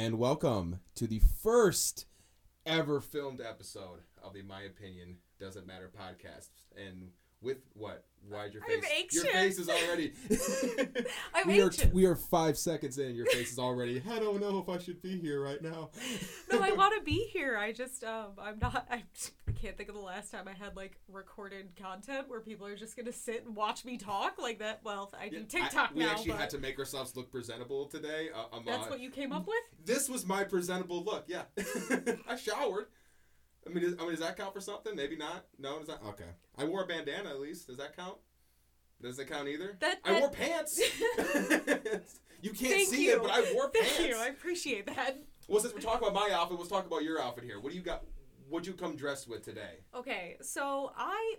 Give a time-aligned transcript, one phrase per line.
[0.00, 2.06] and welcome to the first
[2.64, 6.48] ever filmed episode of the My Opinion Doesn't Matter podcast.
[6.74, 7.10] And
[7.42, 8.04] with what?
[8.28, 9.14] Why'd your I'm face?
[9.14, 10.12] Your face is already.
[11.34, 11.86] I'm we anxious.
[11.86, 13.14] are we are five seconds in.
[13.14, 14.02] Your face is already.
[14.08, 15.88] I don't know if I should be here right now.
[16.52, 17.56] no, I want to be here.
[17.56, 18.86] I just, um, I'm not.
[18.90, 19.02] I,
[19.48, 22.76] I can't think of the last time I had like recorded content where people are
[22.76, 24.80] just gonna sit and watch me talk like that.
[24.84, 27.32] Well, I do Yeah, TikTok I- we now, actually but had to make ourselves look
[27.32, 28.28] presentable today.
[28.34, 29.56] Uh, um, that's uh, what you came up with.
[29.84, 31.24] This was my presentable look.
[31.26, 31.44] Yeah,
[32.28, 32.88] I showered.
[33.66, 34.96] I mean, is, I mean, does that count for something?
[34.96, 35.44] Maybe not.
[35.58, 36.00] No, does that?
[36.08, 36.24] Okay.
[36.56, 37.66] I wore a bandana at least.
[37.66, 38.16] Does that count?
[39.02, 39.76] Does it count either?
[39.80, 40.80] That- I wore pants.
[42.42, 43.16] you can't see you.
[43.16, 43.96] it, but I wore Thank pants.
[43.96, 44.16] Thank you.
[44.16, 45.18] I appreciate that.
[45.48, 47.60] Well, since we're talking about my outfit, let's talk about your outfit here.
[47.60, 48.04] What do you got?
[48.48, 49.78] What'd you come dressed with today?
[49.94, 51.36] Okay, so I,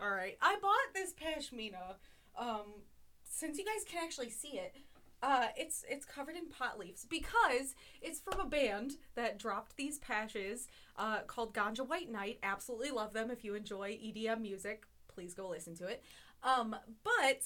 [0.00, 1.94] all right, I bought this pashmina.
[2.36, 2.82] Um,
[3.24, 4.74] since you guys can actually see it,
[5.22, 9.98] uh, it's it's covered in pot leaves because it's from a band that dropped these
[9.98, 12.38] patches uh, called Ganja White Night.
[12.42, 13.30] Absolutely love them.
[13.30, 16.02] If you enjoy EDM music, please go listen to it.
[16.42, 17.42] Um, but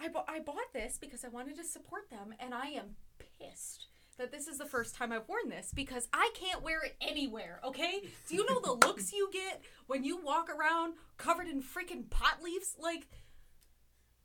[0.00, 4.30] I I bought this because I wanted to support them, and I am pissed that
[4.30, 8.02] this is the first time I've worn this because I can't wear it anywhere, okay?
[8.28, 12.42] Do you know the looks you get when you walk around covered in freaking pot
[12.42, 12.76] leaves?
[12.80, 13.08] Like,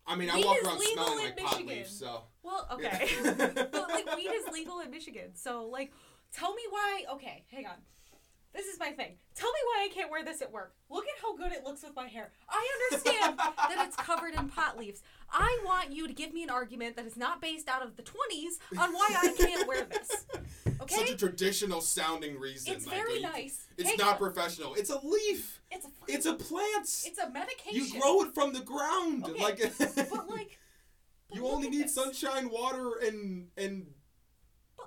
[0.10, 1.68] I mean, I Weed walk is around smelling in like pot Michigan.
[1.68, 2.24] leaves, so.
[2.42, 3.08] well, okay.
[3.24, 5.36] but like weed is legal in Michigan.
[5.36, 5.92] So like
[6.34, 7.76] tell me why okay, hang on.
[8.54, 9.16] This is my thing.
[9.36, 10.74] Tell me why I can't wear this at work.
[10.90, 12.32] Look at how good it looks with my hair.
[12.50, 15.02] I understand that it's covered in pot leaves.
[15.32, 18.02] I want you to give me an argument that is not based out of the
[18.04, 20.26] 20s on why I can't wear this.
[20.82, 20.96] Okay?
[20.98, 22.74] Such a traditional sounding reason.
[22.74, 23.68] It's like, very nice.
[23.78, 24.18] It's not on.
[24.18, 24.74] professional.
[24.74, 25.62] It's a leaf.
[25.70, 26.84] It's a It's a plant.
[27.06, 27.94] it's a medication.
[27.94, 29.26] You grow it from the ground.
[29.26, 29.60] Okay, Like
[30.10, 30.58] but like
[31.30, 31.94] but you only need this.
[31.94, 33.86] sunshine, water, and and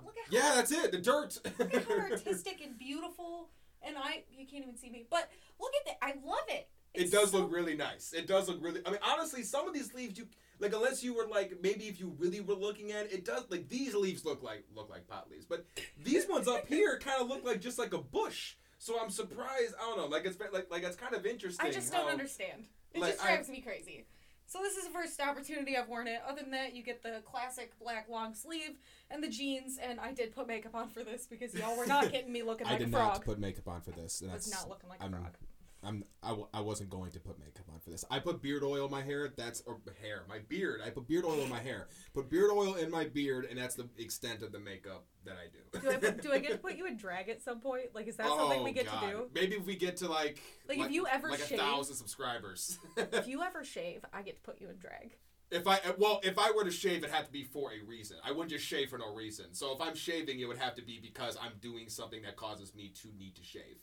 [0.04, 0.92] look at how yeah, that's it.
[0.92, 1.38] The dirt.
[1.58, 3.48] look at how artistic and beautiful
[3.86, 5.06] and I you can't even see me.
[5.10, 6.04] But look at that.
[6.04, 6.68] I love it.
[6.94, 8.12] it does so- look really nice.
[8.12, 8.80] It does look really.
[8.86, 10.26] I mean, honestly, some of these leaves you
[10.60, 13.44] like, unless you were like maybe if you really were looking at it, it does
[13.50, 15.66] like these leaves look like look like pot leaves, but
[16.02, 18.54] these ones up here kind of look like just like a bush.
[18.78, 19.74] So I'm surprised.
[19.80, 20.06] I don't know.
[20.06, 21.66] Like it's like like it's kind of interesting.
[21.66, 22.66] I just don't understand.
[22.94, 24.06] It like, just I- drives me crazy.
[24.52, 26.20] So this is the first opportunity I've worn it.
[26.28, 28.76] Other than that, you get the classic black long sleeve
[29.10, 29.78] and the jeans.
[29.82, 32.66] And I did put makeup on for this because y'all were not getting me looking
[32.66, 33.02] I like a frog.
[33.02, 34.20] I did not put makeup on for this.
[34.20, 35.36] And I was that's not looking like a I'm- frog.
[35.84, 38.04] I'm I, w- I wasn't going to put makeup on for this.
[38.10, 39.32] I put beard oil in my hair.
[39.36, 40.80] That's or hair, my beard.
[40.84, 41.88] I put beard oil in my hair.
[42.14, 45.48] Put beard oil in my beard, and that's the extent of the makeup that I
[45.52, 45.80] do.
[45.80, 47.94] Do I, put, do I get to put you in drag at some point?
[47.94, 49.00] Like, is that something oh, we Oh, get God.
[49.00, 49.30] to do?
[49.34, 52.78] Maybe if we get to like Like, if you ever like shave- a thousand subscribers.
[53.12, 55.16] If you ever shave, I get to put you in drag.
[55.50, 58.16] if I well, if I were to shave, it had to be for a reason.
[58.24, 59.46] I wouldn't just shave for no reason.
[59.52, 62.74] So if I'm shaving, it would have to be because I'm doing something that causes
[62.74, 63.78] me to need to shave.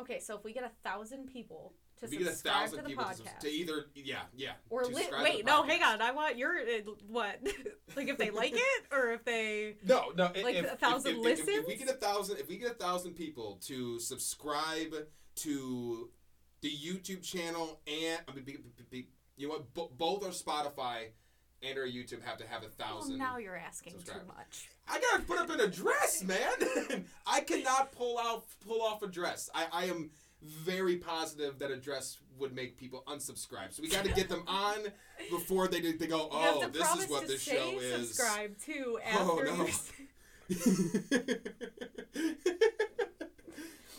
[0.00, 2.76] Okay, so if we get a thousand people to If you get a subscribe thousand
[2.78, 5.30] to the people to, podcast, subs- to either yeah yeah or to li- subscribe to
[5.30, 5.66] wait, the no, podcast.
[5.68, 6.02] hang on.
[6.02, 7.38] I want your uh, what?
[7.96, 10.24] like if they like it, or if they No, no.
[10.42, 12.70] Like if, a thousand if, if, if, if we get a thousand, if we get
[12.70, 14.94] a thousand people to subscribe
[15.36, 16.10] to
[16.62, 19.74] the YouTube channel and I mean, be, be, be, you know what?
[19.74, 21.08] Bo- both our Spotify
[21.62, 23.18] and our YouTube have to have a Well, thousand.
[23.18, 24.68] now you're asking too much.
[24.90, 27.04] I gotta put up an address, man.
[27.26, 29.48] I cannot pull out pull off a dress.
[29.54, 30.10] I, I am
[30.42, 33.72] very positive that a dress would make people unsubscribe.
[33.72, 34.78] So we got to get them on
[35.30, 36.28] before they they go.
[36.32, 38.08] Oh, this is what this show is.
[38.14, 39.68] Subscribe too Oh, after no.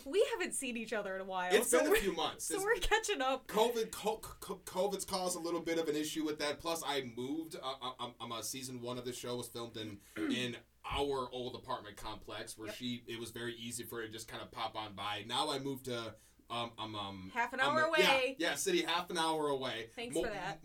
[0.04, 2.46] We haven't seen each other in a while, it's so been a few months.
[2.46, 3.46] so It's- we're catching up.
[3.46, 6.58] COVID, co- co- COVID's caused a little bit of an issue with that.
[6.58, 7.56] Plus, I moved.
[7.56, 9.98] Uh, uh, um, um, uh, season one of the show was filmed in
[10.34, 10.56] in
[10.90, 12.76] our old apartment complex, where Yep.
[12.76, 13.02] she.
[13.06, 15.24] It was very easy for her to just kind of pop on by.
[15.26, 16.14] Now I moved to.
[16.50, 18.36] Um, um, um, Half an hour away.
[18.38, 19.86] Yeah, yeah, city half an hour away.
[19.96, 20.60] Thanks for that.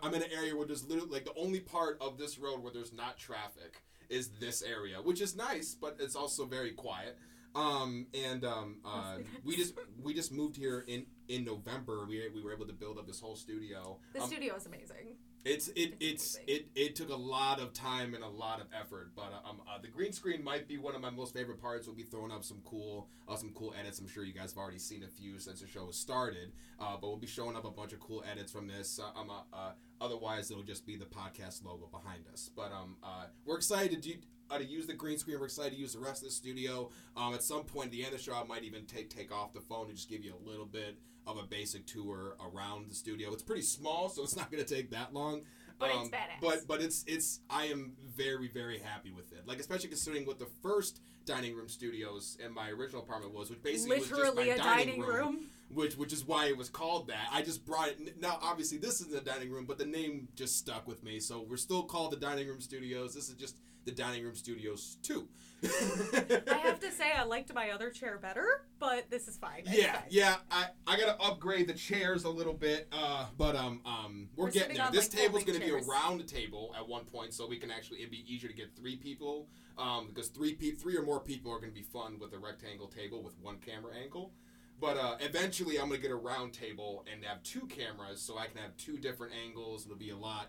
[0.00, 2.72] I'm in an area where there's literally like the only part of this road where
[2.72, 7.18] there's not traffic is this area, which is nice, but it's also very quiet.
[7.56, 12.06] Um, and um, uh, we just we just moved here in in November.
[12.08, 13.98] We we were able to build up this whole studio.
[14.12, 15.16] The Um, studio is amazing.
[15.44, 19.10] It's it It's it it took a lot of time and a lot of effort,
[19.16, 21.86] but uh, um uh, the green screen might be one of my most favorite parts.
[21.86, 23.98] We'll be throwing up some cool uh, some cool edits.
[23.98, 26.52] I'm sure you guys have already seen a few since the show has started.
[26.78, 29.00] Uh, but we'll be showing up a bunch of cool edits from this.
[29.00, 32.50] Uh, um uh, uh, otherwise, it'll just be the podcast logo behind us.
[32.54, 34.18] But um uh, we're excited to do.
[34.50, 36.90] Uh, to use the green screen, we're excited to use the rest of the studio.
[37.16, 39.32] Um, at some point at the end of the show, I might even take take
[39.32, 42.90] off the phone and just give you a little bit of a basic tour around
[42.90, 43.32] the studio.
[43.32, 45.42] It's pretty small, so it's not going to take that long.
[45.78, 46.40] But it's um, badass.
[46.40, 49.46] But but it's it's I am very very happy with it.
[49.46, 53.62] Like especially considering what the first dining room studios in my original apartment was, which
[53.62, 55.46] basically Literally was just my a dining, dining room, room.
[55.70, 57.28] which which is why it was called that.
[57.32, 58.20] I just brought it.
[58.20, 61.18] Now obviously this isn't a dining room, but the name just stuck with me.
[61.18, 63.14] So we're still called the dining room studios.
[63.14, 65.28] This is just the dining room studios too.
[65.64, 69.62] I have to say I liked my other chair better, but this is fine.
[69.66, 70.02] It's Yeah, fine.
[70.10, 70.36] yeah.
[70.50, 74.50] I, I gotta upgrade the chairs a little bit, uh, but um um we're, We're
[74.50, 74.86] getting there.
[74.86, 77.70] on, This like, table's gonna be a round table at one point, so we can
[77.70, 79.48] actually it'd be easier to get three people.
[79.78, 82.88] Um, because three pe- three or more people are gonna be fun with a rectangle
[82.88, 84.32] table with one camera angle.
[84.80, 88.46] But uh, eventually, I'm gonna get a round table and have two cameras, so I
[88.46, 89.84] can have two different angles.
[89.86, 90.48] It'll be a lot,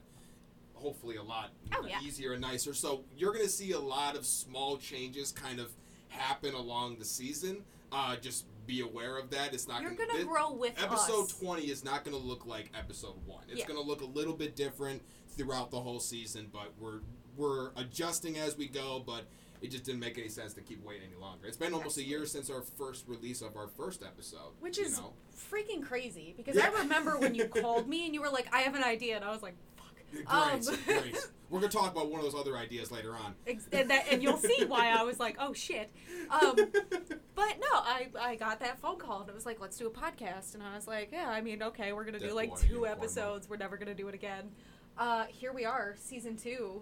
[0.83, 2.00] hopefully, a lot Oh, yeah.
[2.01, 2.74] easier and nicer.
[2.74, 5.71] So you're gonna see a lot of small changes kind of
[6.09, 7.63] happen along the season.
[7.91, 9.53] Uh, just be aware of that.
[9.53, 11.38] It's not You're gonna, gonna grow with Episode us.
[11.39, 13.44] 20 is not gonna look like episode one.
[13.50, 13.68] It's Yeah.
[13.68, 17.00] gonna look a little bit different throughout the whole season, but we're
[17.35, 19.01] we're adjusting as we go.
[19.06, 19.25] But
[19.62, 21.47] it just didn't make any sense to keep waiting any longer.
[21.47, 24.97] It's been almost a year since our first release of our first episode, Which is
[25.00, 25.13] know?
[25.51, 26.69] freaking crazy because Yeah.
[26.75, 29.24] I remember when you called me and you were like, I have an idea, and
[29.25, 29.56] I was like.
[30.13, 31.15] Great, Um, great.
[31.50, 33.36] We're gonna talk about one of those other ideas later on.
[33.45, 35.92] And, that, and you'll see why I was like, oh shit.
[36.30, 36.56] Um,
[37.36, 39.92] but no, I, I got that phone call and it was like, let's do a
[39.92, 40.56] podcast.
[40.56, 43.48] And I was like, yeah, I mean, okay, we're going to do like two episodes.
[43.50, 44.50] We're never going to do it again.
[44.98, 46.81] Uh, here we are, season two.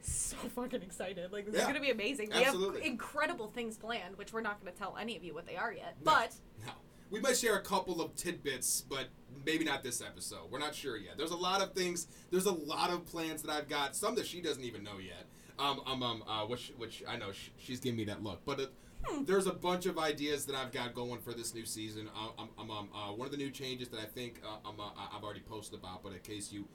[0.00, 1.32] So fucking excited.
[1.32, 2.30] Like, this is going to be amazing.
[2.34, 2.80] We absolutely.
[2.80, 5.56] have incredible things planned, which we're not going to tell any of you what they
[5.56, 5.96] are yet.
[6.04, 6.12] No.
[6.12, 6.34] But
[6.66, 6.72] No.
[7.12, 9.08] We might share a couple of tidbits, but
[9.44, 10.50] maybe not this episode.
[10.50, 11.18] We're not sure yet.
[11.18, 12.06] There's a lot of things.
[12.30, 13.94] There's a lot of plans that I've got.
[13.94, 15.26] Some that she doesn't even know yet.
[15.58, 18.40] Um, um, um uh, which, which I know sh- she's giving me that look.
[18.46, 18.66] But uh,
[19.04, 19.24] Hmm.
[19.24, 22.08] there's a bunch of ideas that I've got going for this new season.
[22.16, 24.78] Uh, um, um, um, uh, one of the new changes that I think uh, um,
[24.78, 26.68] uh, I've already posted about, but in case you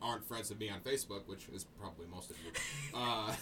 [0.00, 2.52] aren't friends with me on Facebook, which is probably most of you,
[2.94, 3.34] uh,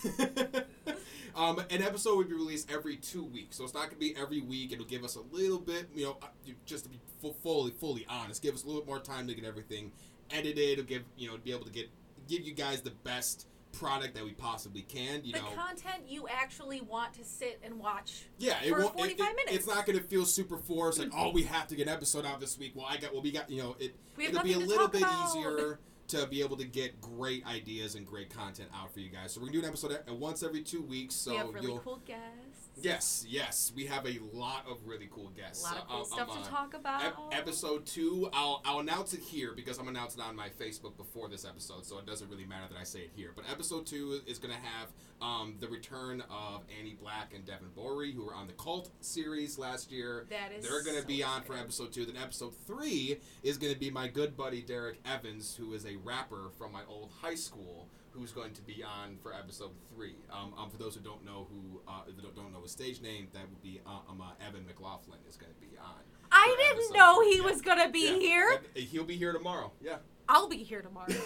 [1.36, 3.56] um, an episode will be released every two weeks.
[3.56, 4.72] So it's not going to be every week.
[4.72, 6.26] It'll give us a little bit, you know, uh,
[6.66, 9.34] just to be fu- fully, fully honest, give us a little bit more time to
[9.34, 9.92] get everything
[10.30, 10.58] edited.
[10.78, 11.88] It'll give, you know, be able to get
[12.28, 15.24] give you guys the best product that we possibly can.
[15.24, 18.26] You the know, content you actually want to sit and watch.
[18.38, 18.94] yeah, it for won't.
[18.94, 19.56] 45 it- minutes.
[19.56, 20.98] It's not going to feel super forced.
[20.98, 22.72] Like, oh, we have to get an episode out this week.
[22.74, 23.12] Well, I got.
[23.12, 23.50] Well, we got.
[23.50, 23.94] You know, it.
[24.16, 25.36] We have it'll be a little bit about.
[25.36, 25.78] easier
[26.10, 29.32] to be able to get great ideas and great content out for you guys.
[29.32, 31.14] So we're gonna do an episode once every two weeks.
[31.14, 31.78] So we have really you'll.
[31.78, 32.49] cool guests.
[32.82, 35.64] Yes, yes, we have a lot of really cool guests.
[35.64, 37.04] A lot of Uh, cool um, stuff um, to uh, talk about.
[37.04, 40.96] Ep- episode two, I'll I'll announce it here because I'm announcing it on my Facebook
[40.96, 43.32] before this episode, so it doesn't really matter that I say it here.
[43.34, 44.88] But episode two is going to have
[45.20, 49.58] um, the return of Annie Black and Devin Bory, who were on the Cult series
[49.58, 50.26] last year.
[50.30, 52.06] That is They're going to so be on for episode two.
[52.06, 55.96] Then episode three is going to be my good buddy Derek Evans, who is a
[55.96, 60.14] rapper from my old high school, who's going to be on for episode three.
[60.32, 63.28] Um, um, for those who don't know who uh, don't- don't know his stage name,
[63.32, 66.00] that would be uh, um, uh, Evan McLaughlin is going to be on.
[66.32, 67.42] I didn't know he Yeah.
[67.44, 68.18] was gonna be Yeah.
[68.18, 68.62] here.
[68.76, 69.72] And He'll be here tomorrow.
[69.80, 69.96] Yeah.
[70.28, 71.08] I'll be here tomorrow.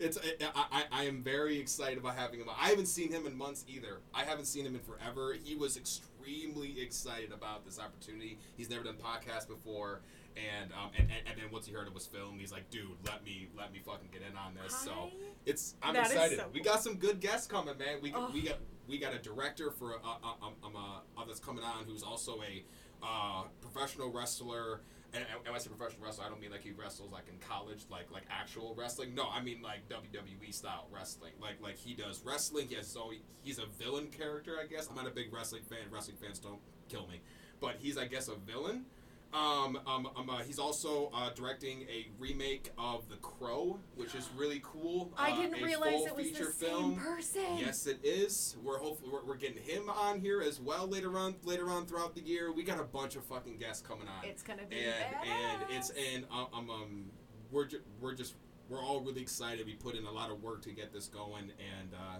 [0.00, 2.48] it's I, I, I am very excited about having him.
[2.50, 4.00] I haven't seen him in months either.
[4.12, 5.36] I haven't seen him in forever.
[5.44, 8.38] He was extremely excited about this opportunity.
[8.56, 10.00] He's never done podcasts before,
[10.36, 12.88] and um and, and, and then once he heard it was filmed, he's like, dude,
[13.06, 14.74] let me let me fucking get in on this.
[14.74, 15.10] So
[15.46, 16.38] it's I'm That excited.
[16.38, 17.98] so We got some good guests coming, man.
[18.02, 18.30] We Oh.
[18.32, 18.58] we got
[18.88, 22.02] we got a director for uh, uh, um, um, uh, uh, that's coming on who's
[22.02, 22.64] also a
[23.02, 24.80] uh, professional wrestler.
[25.14, 27.36] And, and when I say professional wrestler, I don't mean like he wrestles like in
[27.46, 29.14] college, like like actual wrestling.
[29.14, 31.32] No, I mean like WWE style wrestling.
[31.40, 32.68] Like like he does wrestling.
[32.68, 34.88] He has so he's a villain character, I guess.
[34.88, 35.80] I'm not a big wrestling fan.
[35.90, 37.20] Wrestling fans don't kill me,
[37.60, 38.86] but he's I guess a villain.
[39.32, 44.28] Um, um, um uh, he's also uh, directing a remake of The Crow, which is
[44.36, 45.12] really cool.
[45.16, 46.96] I Uh, didn't a realize it was the feature same film.
[46.96, 47.56] person.
[47.56, 48.56] Yes, it is.
[48.62, 52.14] We're hopefully we're, we're getting him on here as well later on later on throughout
[52.14, 52.52] the year.
[52.52, 55.90] We got a bunch of fucking guests coming on, It's gonna be and and it's
[55.90, 57.04] and um, um, um
[57.50, 58.34] we're ju- we're just
[58.68, 59.64] we're all really excited.
[59.64, 62.18] We put in a lot of work to get this going, and uh,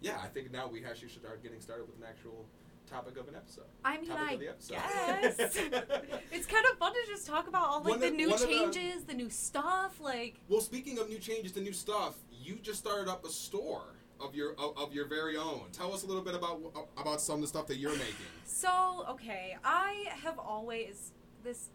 [0.00, 2.46] yeah, I think now we actually should start getting started with an actual
[2.90, 3.64] topic of an episode.
[3.84, 4.74] I mean, topic I of the episode.
[4.74, 5.56] guess
[6.32, 8.40] it's kind of fun to just talk about all like One the of- new of
[8.40, 10.00] the- changes, the new stuff.
[10.00, 13.94] Like, Well, speaking of new changes to new stuff, you just started up a store
[14.20, 15.62] of your of, of your very own.
[15.72, 16.60] Tell us a little bit about
[16.96, 18.14] about some of the stuff that you're making.
[18.44, 21.12] so okay, I have always
[21.42, 21.68] this.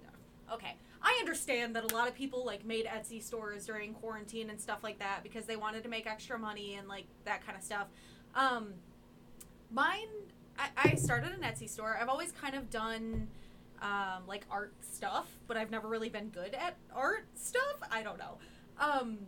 [0.52, 4.60] Okay, I understand that a lot of people like made Etsy stores during quarantine and
[4.60, 7.64] stuff like that because they wanted to make extra money and like that kind of
[7.64, 7.88] stuff.
[8.34, 8.74] Um,
[9.72, 10.08] mine,
[10.60, 11.98] I, I started an Etsy store.
[12.00, 13.28] I've always kind of done
[13.82, 17.78] um, like art stuff, but I've never really been good at art stuff.
[17.90, 18.38] I don't know.
[18.80, 19.20] Um,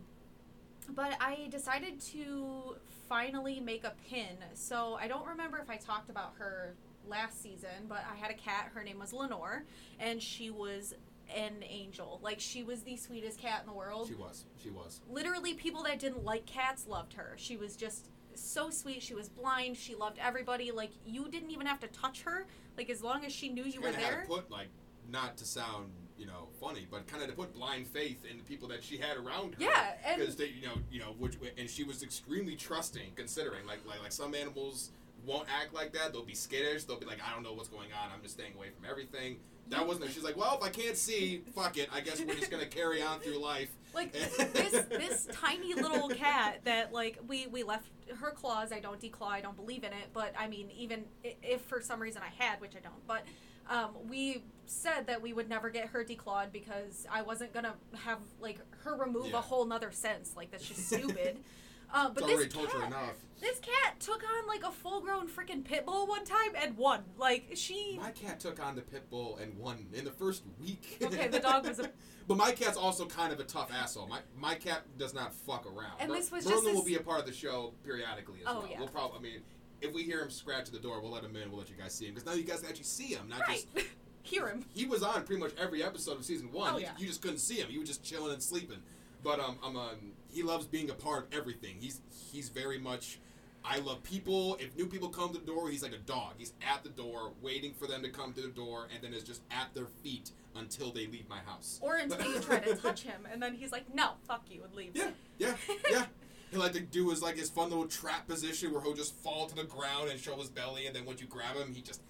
[0.90, 2.76] but I decided to
[3.08, 4.36] finally make a pin.
[4.54, 6.74] So I don't remember if I talked about her
[7.08, 8.70] last season, but I had a cat.
[8.74, 9.64] Her name was Lenore,
[9.98, 10.94] and she was
[11.34, 12.20] an angel.
[12.22, 14.08] Like she was the sweetest cat in the world.
[14.08, 14.44] She was.
[14.62, 15.00] She was.
[15.10, 17.34] Literally, people that didn't like cats loved her.
[17.36, 18.08] She was just
[18.40, 19.02] so sweet.
[19.02, 19.76] She was blind.
[19.76, 20.70] She loved everybody.
[20.70, 22.46] Like you didn't even have to touch her.
[22.76, 24.24] Like as long as she knew you She were kind of had there.
[24.26, 24.68] put like,
[25.10, 28.42] not to sound you know funny, but kind of to put blind faith in the
[28.44, 29.62] people that she had around her.
[29.62, 33.66] Yeah, and- because they you know you know which and she was extremely trusting considering
[33.66, 34.90] like like like some animals
[35.26, 36.12] won't act like that.
[36.12, 36.84] They'll be skittish.
[36.84, 38.10] They'll be like, I don't know what's going on.
[38.12, 39.36] I'm just staying away from everything.
[39.68, 40.10] That wasn't.
[40.10, 41.88] She's like, well, if I can't see, fuck it.
[41.92, 43.70] I guess we're just gonna carry on through life.
[43.94, 44.36] like this
[44.88, 47.88] this tiny little cat that like we we left
[48.20, 51.60] her claws i don't declaw i don't believe in it but i mean even if
[51.60, 53.22] for some reason i had which i don't but
[53.68, 58.18] um, we said that we would never get her declawed because i wasn't gonna have
[58.40, 59.38] like her remove Yeah.
[59.38, 61.36] a whole nother sense like that's just stupid
[61.92, 63.14] uh, but It's this torture cat, enough.
[63.40, 67.50] this cat took on like a full-grown freaking pit bull one time and won like
[67.54, 70.98] she My cat took on the pit bull and won in the first week.
[71.02, 71.90] Okay, the dog was a-
[72.28, 74.06] but my cat's also kind of a tough asshole.
[74.06, 75.94] My my cat does not fuck around.
[76.00, 78.40] And Mer- this was Merlin just will this- be a part of the show periodically
[78.40, 78.68] as Oh, well.
[78.70, 78.78] yeah.
[78.78, 79.18] We'll probably.
[79.18, 79.40] I mean,
[79.80, 81.50] if we hear him scratch at the door, we'll let him in.
[81.50, 83.40] We'll let you guys see him because now you guys can actually see him, not
[83.40, 83.86] right just.
[84.24, 86.74] hear him He was on pretty much every episode of season one.
[86.74, 86.92] Oh, you, yeah.
[86.96, 87.66] you just couldn't see him.
[87.68, 88.78] He was just chilling and sleeping.
[89.22, 91.76] But um, um, um, he loves being a part of everything.
[91.80, 92.00] He's
[92.30, 93.18] he's very much.
[93.64, 94.56] I love people.
[94.58, 96.34] If new people come to the door, he's like a dog.
[96.38, 99.22] He's at the door, waiting for them to come to the door, and then is
[99.22, 101.78] just at their feet until they leave my house.
[101.80, 104.74] or until you try to touch him and then he's like no fuck you and
[104.74, 105.54] leaves Yeah, yeah,
[105.90, 106.04] yeah.
[106.50, 109.46] He like to do his like his fun little trap position where he'll just fall
[109.46, 112.02] to the ground and show his belly, and then once you grab him, he just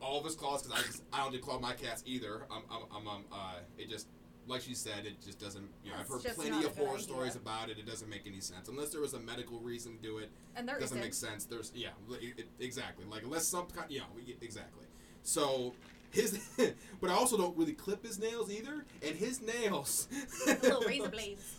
[0.00, 0.62] all of his claws.
[0.62, 2.46] Because I just I don't do claw my cats either.
[2.50, 4.06] I'm I'm, I'm um, uh it just
[4.46, 5.68] like she said it just doesn't.
[5.84, 7.02] You know I've heard plenty of horror idea.
[7.02, 7.78] stories about it.
[7.78, 10.30] It doesn't make any sense unless there was a medical reason to do it.
[10.56, 11.06] and there doesn't isn't.
[11.06, 11.44] make sense.
[11.44, 11.88] There's yeah
[12.20, 14.86] it, exactly like unless some kind you know y- exactly.
[15.22, 15.74] So.
[16.10, 16.38] His,
[17.00, 20.08] but I also don't really clip his nails either, and his nails,
[20.46, 21.54] little razor blades.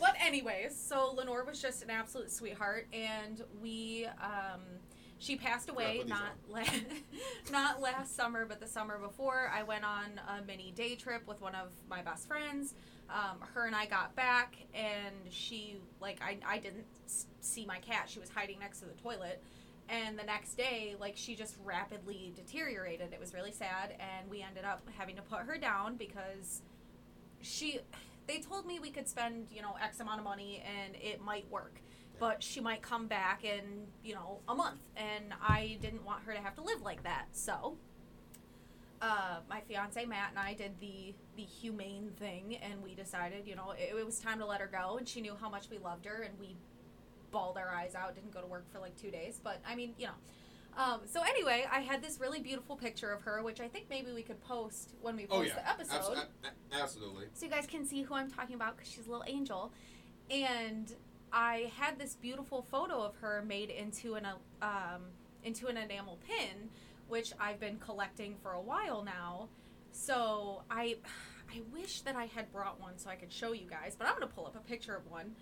[0.00, 4.62] But anyways, so Lenore was just an absolute sweetheart, and we, um,
[5.20, 6.62] she passed away not la-
[7.52, 9.52] not last summer, but the summer before.
[9.54, 12.74] I went on a mini day trip with one of my best friends.
[13.10, 16.86] Um, her and I got back, and she like I I didn't
[17.40, 18.08] see my cat.
[18.08, 19.42] She was hiding next to the toilet.
[19.90, 23.12] And the next day, like she just rapidly deteriorated.
[23.12, 26.62] It was really sad, and we ended up having to put her down because
[27.42, 27.80] she
[28.26, 31.50] they told me we could spend you know x amount of money and it might
[31.50, 31.80] work
[32.20, 36.32] but she might come back in you know a month and i didn't want her
[36.32, 37.76] to have to live like that so
[39.02, 43.56] uh, my fiance matt and i did the the humane thing and we decided you
[43.56, 45.78] know it, it was time to let her go and she knew how much we
[45.78, 46.54] loved her and we
[47.32, 49.92] bawled our eyes out didn't go to work for like two days but i mean
[49.98, 50.12] you know
[50.76, 54.12] um, so anyway i had this really beautiful picture of her which i think maybe
[54.12, 57.24] we could post when we post Oh yeah, the episode Abs- absolutely.
[57.32, 59.72] so you guys can see who I'm talking about because she's a little angel.
[60.30, 60.94] And
[61.32, 65.02] I had this beautiful photo of her made into an uh, um,
[65.44, 66.68] into an enamel pin,
[67.08, 69.48] which I've been collecting for a while now.
[69.92, 70.96] So I
[71.52, 74.14] I wish that I had brought one so I could show you guys, but I'm
[74.14, 75.34] gonna pull up a picture of one,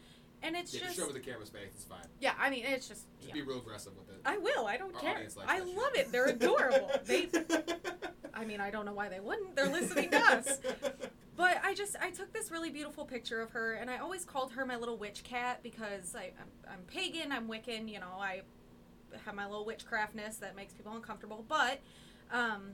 [0.43, 1.69] and it's Yeah, just show the camera space.
[1.75, 1.99] It's fine.
[2.21, 2.33] yeah.
[2.39, 3.35] I mean, it's just Just yeah.
[3.35, 4.21] be real aggressive with it.
[4.25, 4.67] I will.
[4.67, 5.27] I don't Our care.
[5.47, 5.77] I shit.
[5.77, 6.13] love it.
[6.13, 6.91] They're adorable.
[7.05, 7.29] they
[8.35, 9.57] I mean, I don't know why they wouldn't.
[9.57, 10.59] They're listening to us.
[11.39, 14.51] But I just I took this really beautiful picture of her, and I always called
[14.55, 18.43] her my little witch cat because I, I'm, I'm pagan, I'm Wiccan, you know, I
[19.25, 21.45] have my little witchcraftness that makes people uncomfortable.
[21.49, 21.79] But
[22.33, 22.73] um,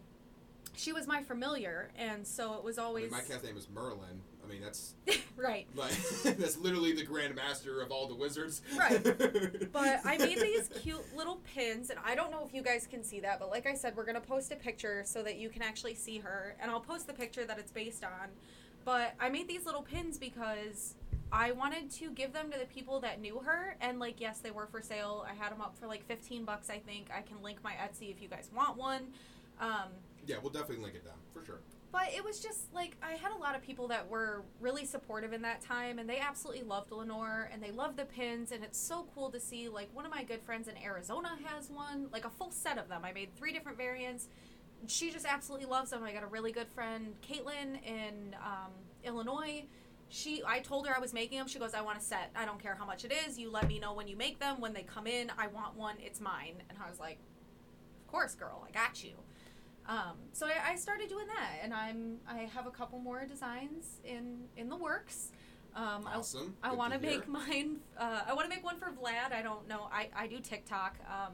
[0.74, 3.68] she was my familiar, and so it was I mean, always my cat's name is
[3.68, 4.22] Merlin.
[4.44, 4.94] I mean, that's
[5.36, 5.66] right.
[5.74, 8.62] like that's literally the Grand Master of all the wizards.
[8.76, 9.02] Right.
[9.72, 13.02] But I made these cute little pins, and I don't know if you guys can
[13.02, 15.62] see that, but like I said, we're gonna post a picture so that you can
[15.62, 18.28] actually see her, and I'll post the picture that it's based on.
[18.84, 20.94] But I made these little pins because
[21.32, 24.50] I wanted to give them to the people that knew her, and like, yes, they
[24.50, 25.26] were for sale.
[25.28, 27.08] I had them up for like 15 bucks, I think.
[27.16, 29.06] I can link my Etsy if you guys want one.
[29.60, 29.88] Um,
[30.26, 31.60] yeah, we'll definitely link it down for sure.
[31.94, 35.32] But it was just like I had a lot of people that were really supportive
[35.32, 38.78] in that time, and they absolutely loved Lenore and they loved the pins, and it's
[38.78, 39.68] so cool to see.
[39.68, 42.88] Like one of my good friends in Arizona has one, like a full set of
[42.88, 43.02] them.
[43.04, 44.26] I made three different variants.
[44.88, 46.02] She just absolutely loves them.
[46.02, 48.72] I got a really good friend, Caitlin, in um,
[49.04, 49.64] Illinois.
[50.08, 51.46] She, I told her I was making them.
[51.46, 52.32] She goes, "I want a set.
[52.34, 53.38] I don't care how much it is.
[53.38, 54.60] You let me know when you make them.
[54.60, 55.94] When they come in, I want one.
[56.00, 57.18] It's mine." And I was like,
[58.04, 58.66] "Of course, girl.
[58.68, 59.12] I got you."
[59.86, 64.00] Um, so I, I started doing that, and I'm I have a couple more designs
[64.04, 65.30] in in the works.
[65.76, 66.54] Um, Awesome.
[66.62, 67.78] I, I want to make mine.
[67.98, 69.32] Uh, I want to make one for Vlad.
[69.32, 69.88] I don't know.
[69.92, 70.98] I, I do TikTok.
[71.08, 71.32] Um,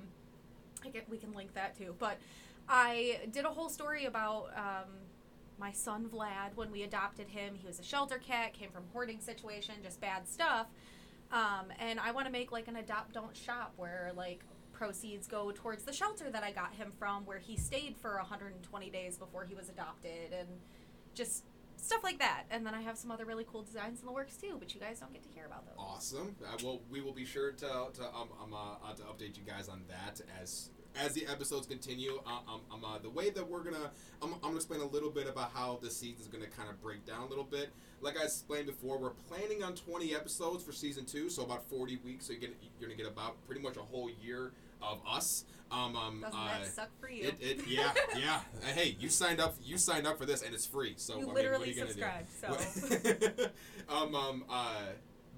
[0.85, 1.95] I get we can link that too.
[1.99, 2.19] But
[2.69, 4.89] I did a whole story about um,
[5.59, 7.55] my son Vlad when we adopted him.
[7.55, 10.67] He was a shelter cat, came from hoarding situation, just bad stuff.
[11.33, 14.41] Um, and I want to make like an adopt don't shop where like
[14.81, 18.91] proceeds go towards the shelter that I got him from, where he stayed for 120
[18.91, 20.49] days before he was adopted, and
[21.15, 21.45] just
[21.77, 22.45] stuff like that.
[22.51, 24.81] And then I have some other really cool designs in the works too, but you
[24.81, 25.75] guys don't get to hear about those.
[25.79, 26.35] Awesome.
[26.43, 29.43] Uh, well, we will be sure to to um, um uh, uh, to update you
[29.47, 32.19] guys on that as as the episodes continue.
[32.27, 33.91] Uh, um, um uh, the way that we're gonna
[34.23, 36.81] I'm, I'm gonna explain a little bit about how the season is gonna kind of
[36.81, 37.69] break down a little bit.
[38.01, 41.99] Like I explained before, we're planning on 20 episodes for season two, so about 40
[42.03, 42.29] weeks.
[42.29, 45.45] So gonna you're gonna get about pretty much a whole year of us.
[45.71, 47.29] Um, um, Doesn't uh, that suck for you?
[47.29, 48.41] it, it, yeah, yeah.
[48.61, 49.55] Uh, Hey, you signed up.
[49.63, 50.95] You signed up for this, and it's free.
[50.97, 52.19] So you I mean, literally what are you gonna
[52.59, 53.39] do?
[53.39, 53.47] so.
[53.95, 54.87] um, um, uh,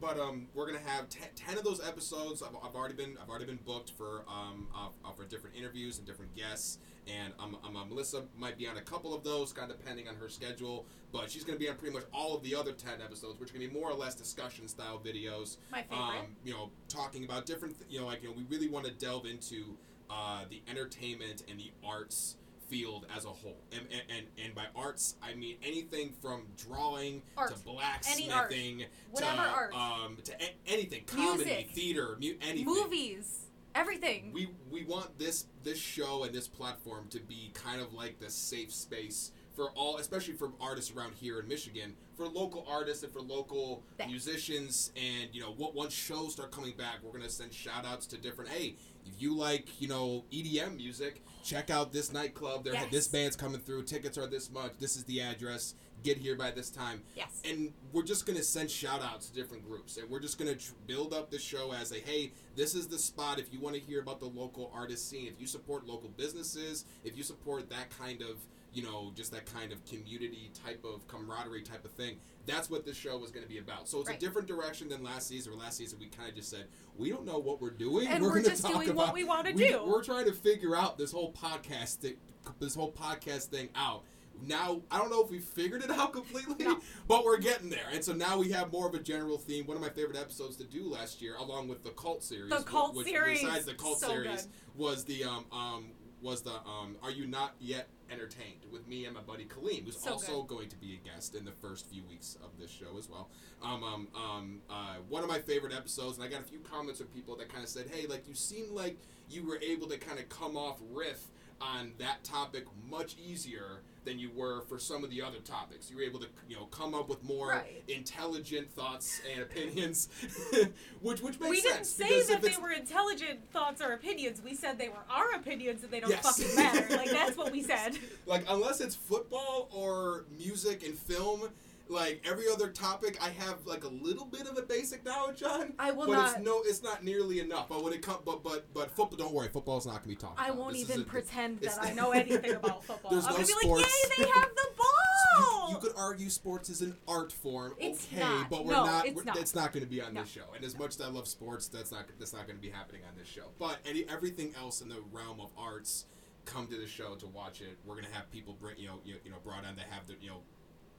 [0.00, 2.42] but um, we're gonna have te- ten of those episodes.
[2.42, 5.99] I've, I've already been I've already been booked for um uh, uh, for different interviews
[5.99, 6.78] and different guests.
[7.09, 10.14] And um, um, Melissa might be on a couple of those, kind of depending on
[10.16, 10.87] her schedule.
[11.12, 13.54] But she's gonna be on pretty much all of the other ten episodes, which are
[13.54, 15.56] gonna be more or less discussion style videos.
[15.71, 15.99] My favorite.
[15.99, 17.78] Um, you know, talking about different.
[17.78, 19.76] Th- you know, like you know, we really want to delve into
[20.11, 22.37] uh, the entertainment and the arts
[22.68, 23.59] field as a whole.
[23.73, 27.54] And, and, and, by arts, I mean anything from drawing Art.
[27.54, 31.71] to blacksmithing Whatever to, um, to a- anything, comedy, Music.
[31.73, 32.64] theater, mu- anything.
[32.64, 34.31] Movies, everything.
[34.33, 38.31] We we want this this show and this platform to be kind of like the
[38.31, 43.12] safe space for all, especially for artists around here in Michigan, for local artists and
[43.12, 44.11] for local Thanks.
[44.11, 44.93] musicians.
[44.97, 48.17] And you know, what once shows start coming back, we're gonna send shout outs to
[48.17, 48.50] different.
[48.50, 52.64] Hey, if you like, you know, EDM music, check out this nightclub.
[52.64, 52.91] There, Yes.
[52.91, 53.83] this band's coming through.
[53.85, 54.73] Tickets are this much.
[54.79, 55.75] This is the address.
[56.02, 57.40] Get here by this time yes.
[57.44, 60.73] and we're just gonna send shout outs to different groups and we're just gonna tr-
[60.87, 63.80] build up the show as a hey this is the spot if you want to
[63.80, 67.88] hear about the local artist scene if you support local businesses if you support that
[67.99, 68.38] kind of
[68.72, 72.85] you know just that kind of community type of camaraderie type of thing that's what
[72.85, 74.16] this show was going to be about so it's Right.
[74.16, 76.64] a different direction than last season where last season we kind of just said
[76.96, 79.24] we don't know what we're doing And we're gonna just talk doing about, what we
[79.24, 79.85] wanna we- do.
[79.87, 82.16] we're trying to figure out this whole podcast thi-
[82.59, 84.03] this whole podcast thing out
[84.40, 86.79] now I don't know if we figured it out completely, No.
[87.09, 87.87] but we're getting there.
[87.92, 89.66] And so now we have more of a general theme.
[89.66, 92.62] One of my favorite episodes to do last year, along with the cult series, The
[92.62, 93.40] cult which, series.
[93.42, 94.51] besides the cult So series, good.
[94.77, 95.87] was the um um
[96.21, 100.01] was the um Are You Not Yet Entertained with me and my buddy Kaleem, who's
[100.01, 102.97] So also going to be a guest in the first few weeks of this show
[102.99, 103.29] as well.
[103.62, 107.01] Um um um uh, one of my favorite episodes, and I got a few comments
[107.01, 108.99] from people that kind of said, "Hey, like you seem like
[109.31, 111.27] you were able to kind of come off riff."
[111.61, 115.91] on that topic much easier than you were for some of the other topics.
[115.91, 117.83] You were able to, you know, come up with more Right.
[117.88, 120.09] intelligent thoughts and opinions,
[121.01, 121.99] which which makes sense.
[121.99, 124.41] we didn't say that they were intelligent thoughts or opinions.
[124.43, 126.23] We said they were our opinions and they don't Yes.
[126.25, 126.97] fucking matter.
[126.97, 127.99] Like that's what we said.
[128.27, 131.49] like unless it's football or music and film.
[131.92, 135.74] Like every other topic, I have like a little bit of a basic knowledge on,
[135.78, 136.37] I will but not.
[136.37, 137.68] it's no, it's not nearly enough.
[137.68, 140.40] But when it comes, but but but football, don't worry, football's not gonna be talked.
[140.40, 140.57] I about.
[140.59, 143.11] won't This even pretend that I know anything about football.
[143.11, 145.68] There's I'm no gonna be like, yay, they have the ball.
[145.68, 148.50] You, you could argue sports is an art form, It's okay, not.
[148.50, 149.07] but we're No, not.
[149.07, 149.37] it's we're, not.
[149.38, 150.22] It's not going to be on No.
[150.22, 150.44] this show.
[150.55, 153.02] And as much as I love sports, that's not that's not going to be happening
[153.09, 153.46] on this show.
[153.59, 156.07] But any everything else in the realm of arts,
[156.44, 157.78] come to the show to watch it.
[157.85, 160.07] We're going to have people bring you know you, you know brought on to have
[160.07, 160.40] the you know.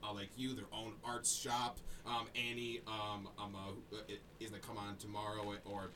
[0.03, 1.79] Uh, like you, their own arts shop.
[2.05, 4.01] Um, Annie, um, um, uh, uh,
[4.39, 5.89] is gonna come on tomorrow, or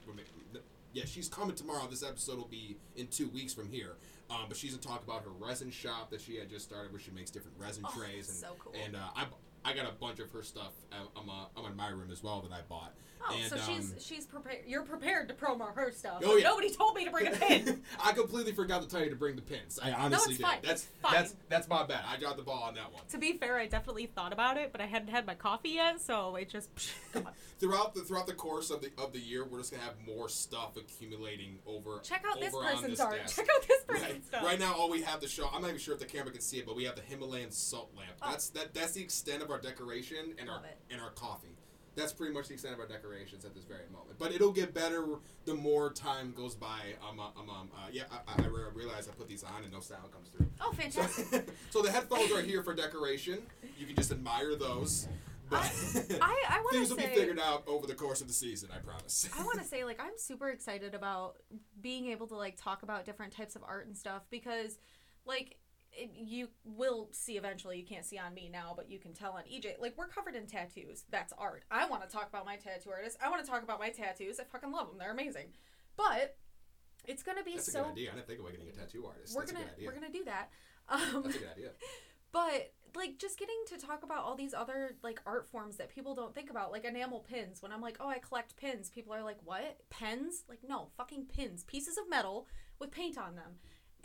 [0.93, 1.86] yeah, she's coming tomorrow.
[1.89, 3.96] This episode will be in two weeks from here.
[4.30, 7.02] Um, but she's gonna talk about her resin shop that she had just started, where
[7.02, 8.74] she makes different resin Oh, trays and so cool.
[8.86, 9.26] and uh, I
[9.67, 10.71] I got a bunch of her stuff.
[10.93, 12.93] I'm uh, I'm in my room as well that I bought.
[13.30, 14.60] Oh, and, so she's um, she's prepared.
[14.65, 16.21] You're prepared to promo her stuff.
[16.23, 16.43] Oh, yeah.
[16.43, 17.82] Nobody told me to bring a pin.
[17.99, 19.80] I completely forgot to tell you to bring the pins.
[19.82, 20.47] I honestly it's did.
[20.63, 21.13] That's fine.
[21.13, 22.01] that's that's my bad.
[22.08, 23.01] I dropped the ball on that one.
[23.10, 25.99] to be fair, I definitely thought about it, but I hadn't had my coffee yet,
[25.99, 26.69] so it just
[27.12, 27.34] come on.
[27.60, 30.30] Throughout the throughout the course of the of the year, we're just gonna have more
[30.30, 31.99] stuff accumulating over.
[32.03, 33.17] Check out this over on person's this art.
[33.17, 33.36] desk.
[33.36, 34.25] Check out this person's Right.
[34.25, 34.43] stuff.
[34.43, 35.49] right now, all we have to show.
[35.51, 37.49] I'm not even sure if the camera can see it, but we have the Himalayan
[37.49, 38.12] salt lamp.
[38.21, 38.30] Oh.
[38.30, 38.75] That's that.
[38.75, 40.78] That's the extent of our decoration and our it.
[40.91, 41.56] and our coffee.
[41.96, 44.20] That's pretty much the extent of our decorations at this very moment.
[44.20, 45.04] But it'll get better
[45.46, 46.80] the more time goes by.
[47.02, 49.80] Um, um, um, uh, yeah, I, I re- realize I put these on and no
[49.80, 50.46] sound comes through.
[50.62, 51.50] Oh, So, fantastic.
[51.72, 53.39] so the headphones are here for decoration.
[53.80, 55.08] You can just admire those.
[55.50, 55.62] But
[56.22, 57.08] I, I want things will say.
[57.10, 58.70] be figured out over the course of the season.
[58.72, 59.28] I promise.
[59.36, 61.38] I want to say like I'm super excited about
[61.82, 64.78] being able to like talk about different types of art and stuff because
[65.26, 65.58] like
[65.97, 67.77] it- you will see eventually.
[67.79, 69.79] You can't see on me now, but you can tell on EJ.
[69.79, 71.03] Like we're covered in tattoos.
[71.10, 71.63] That's art.
[71.71, 73.17] I want to talk about my tattoo artist.
[73.23, 74.39] I want to talk about my tattoos.
[74.39, 74.97] I fucking love them.
[74.99, 75.47] They're amazing.
[75.95, 76.38] But
[77.05, 77.83] it's gonna be That's a so.
[77.83, 78.12] good idea.
[78.12, 79.36] I didn't think about getting a tattoo artist.
[79.36, 79.88] We're That's gonna a good idea.
[79.88, 80.49] we're gonna do that.
[80.89, 81.69] Um, That's a good idea.
[82.31, 86.15] but like just getting to talk about all these other like art forms that people
[86.15, 87.62] don't think about, like enamel pins.
[87.62, 89.77] When I'm like, oh, I collect pins, people are like, what?
[89.89, 90.43] Pens?
[90.47, 92.47] Like, no, fucking pins, pieces of metal
[92.79, 93.53] with paint on them,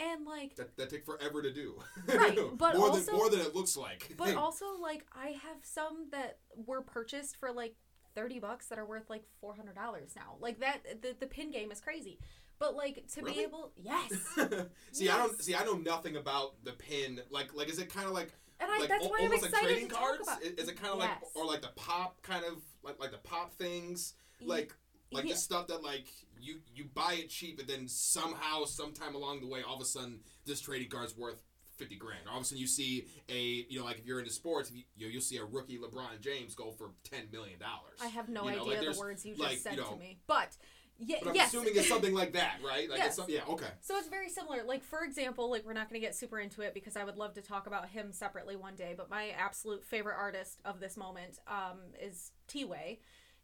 [0.02, 1.78] and like, That, that take forever to do.
[2.06, 4.14] Right, but more also- than more than it looks like.
[4.16, 7.74] but also like I have some that were purchased for like
[8.14, 10.36] thirty bucks that are worth like four hundred dollars now.
[10.40, 12.18] Like that, the the pin game is crazy.
[12.58, 13.34] But like to Really?
[13.38, 14.12] be able, yes,
[14.92, 15.54] see, I don't see.
[15.56, 17.20] I know nothing about the pin.
[17.28, 19.46] Like, like, is it kind of like and I like that's al- why I'm almost
[19.46, 20.26] excited like trading to cards?
[20.26, 20.48] talk about.
[20.58, 21.10] I- Is it kind of Yes.
[21.22, 24.14] like or like the pop kind of like like the pop things?
[24.40, 24.74] Like
[25.12, 25.32] like yeah.
[25.32, 26.06] the stuff that like
[26.40, 29.86] you you buy it cheap, and then somehow sometime along the way, all of a
[29.86, 31.42] sudden this trading card's worth.
[31.78, 32.20] 50 grand.
[32.30, 34.84] All of a sudden, you see a, you know, like if you're into sports, you,
[34.94, 37.58] you know, you'll see a rookie LeBron James go for $10 million.
[38.00, 39.90] I have no You know, like, idea the words you just like, said you know,
[39.90, 40.56] to me, but
[41.04, 41.48] yeah, But I'm yes.
[41.48, 42.88] assuming it's something like that, right?
[42.88, 43.18] Like Yes.
[43.26, 43.66] yeah, okay.
[43.80, 44.62] So it's very similar.
[44.64, 47.16] Like for example, like we're not going to get super into it because I would
[47.16, 48.94] love to talk about him separately one day.
[48.96, 53.00] But my absolute favorite artist of this moment um, is T Way,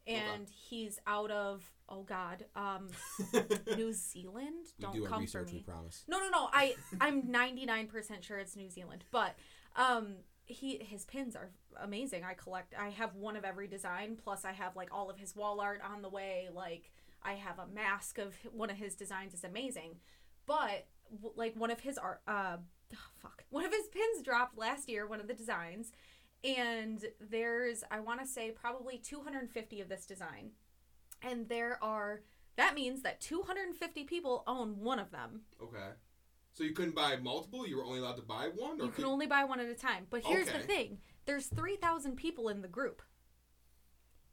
[0.09, 2.89] and he's out of oh god, um,
[3.77, 4.67] New Zealand.
[4.81, 5.65] Don't come for me.
[6.09, 6.49] No, no, no.
[6.53, 9.35] I I'm 99% sure it's New Zealand, but
[9.77, 10.17] um
[10.47, 12.25] he his pins are amazing.
[12.25, 15.37] I collect I have one of every design plus I have like all of his
[15.37, 16.91] wall art on the way like
[17.23, 19.97] I have a mask of one of his designs is amazing.
[20.47, 20.87] But
[21.37, 22.57] like one of his art uh
[22.95, 23.45] oh, fuck.
[23.51, 25.93] One of his pins dropped last year, one of the designs,
[26.45, 30.51] and there's I want to say probably 250 of this design.
[31.23, 32.23] And there are
[32.57, 35.43] that means that 250 people own one of them.
[35.63, 35.91] Okay.
[36.55, 37.67] So you couldn't buy multiple?
[37.69, 38.81] You were only allowed to buy one?
[38.81, 40.07] Or You can could- only buy one at a time.
[40.11, 43.03] But here's the thing there's 3,000 people in the group.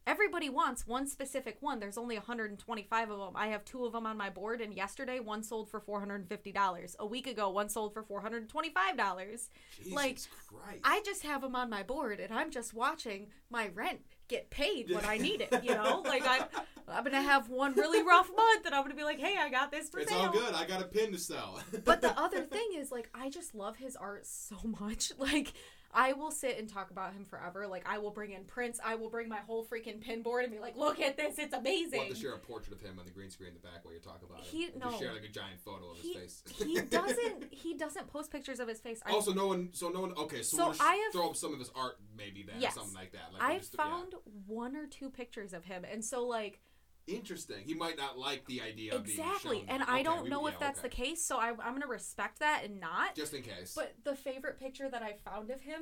[0.08, 1.80] Everybody wants one specific one.
[1.80, 3.32] There's only 125 of them.
[3.34, 6.96] I have two of them on my board, and yesterday one sold for $450.
[7.00, 9.50] A week ago, one sold for $425.
[9.78, 10.80] Jesus like, Christ.
[10.84, 14.92] I just have them on my board, and I'm just watching my rent get paid
[14.92, 15.64] when I need it.
[15.64, 16.46] You know, like I'm,
[16.88, 19.72] I'm gonna have one really rough month, and I'm gonna be like, "Hey, I got
[19.72, 20.54] this for it's sale." all good.
[20.54, 21.60] I got a pin to sell.
[21.84, 25.12] but the other thing is like I just love his art so much.
[25.26, 25.54] Like
[25.98, 27.66] I will sit and talk about him forever.
[27.68, 28.80] Like I will bring in prints.
[28.84, 31.40] I will bring my whole freaking pin board and be like, "Look at this.
[31.40, 33.62] It's amazing." Want to share a portrait of him on the green screen in the
[33.62, 34.76] back while you talk about He- it?
[34.76, 34.90] Or no.
[34.92, 36.44] Just share like a giant photo of he, his face.
[36.58, 39.02] he doesn't he doesn't post pictures of his face.
[39.06, 39.70] I, oh, also, no one.
[39.72, 40.12] So no one.
[40.18, 42.76] Okay, so, So we'll I have- throw up some of his art, maybe that Yes.
[42.76, 43.32] something like that.
[43.34, 43.84] Like I've just- yeah.
[43.86, 44.16] found
[44.48, 46.60] one or two pictures of him, and so like
[47.08, 47.58] interesting.
[47.66, 49.84] He might not like the idea of exactly, and.
[49.84, 50.88] I Okay, don't we- know yeah, if that's okay.
[50.90, 51.26] the case.
[51.26, 53.16] So I, I'm gonna respect that and not.
[53.16, 53.74] Just in case.
[53.76, 55.82] But the favorite picture that I found of him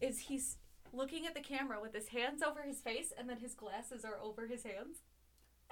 [0.00, 0.58] is he's
[0.92, 4.18] looking at the camera with his hands over his face and then his glasses are
[4.22, 4.98] over his hands.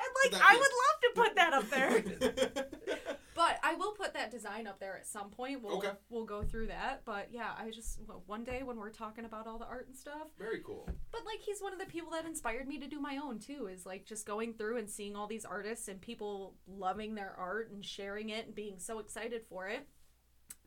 [0.05, 2.69] And like I would love to put that up there.
[3.35, 5.63] but I will put that design up there at some point.
[5.63, 5.91] We'll Okay.
[6.11, 7.03] we'll go through that.
[7.05, 10.29] But yeah, I just one day when we're talking about all the art and stuff.
[10.39, 10.89] Very cool.
[11.13, 13.69] But like he's one of the people that inspired me to do my own too.
[13.73, 17.71] Is like just going through and seeing all these artists and people loving their art
[17.71, 19.87] and sharing it and being so excited for it.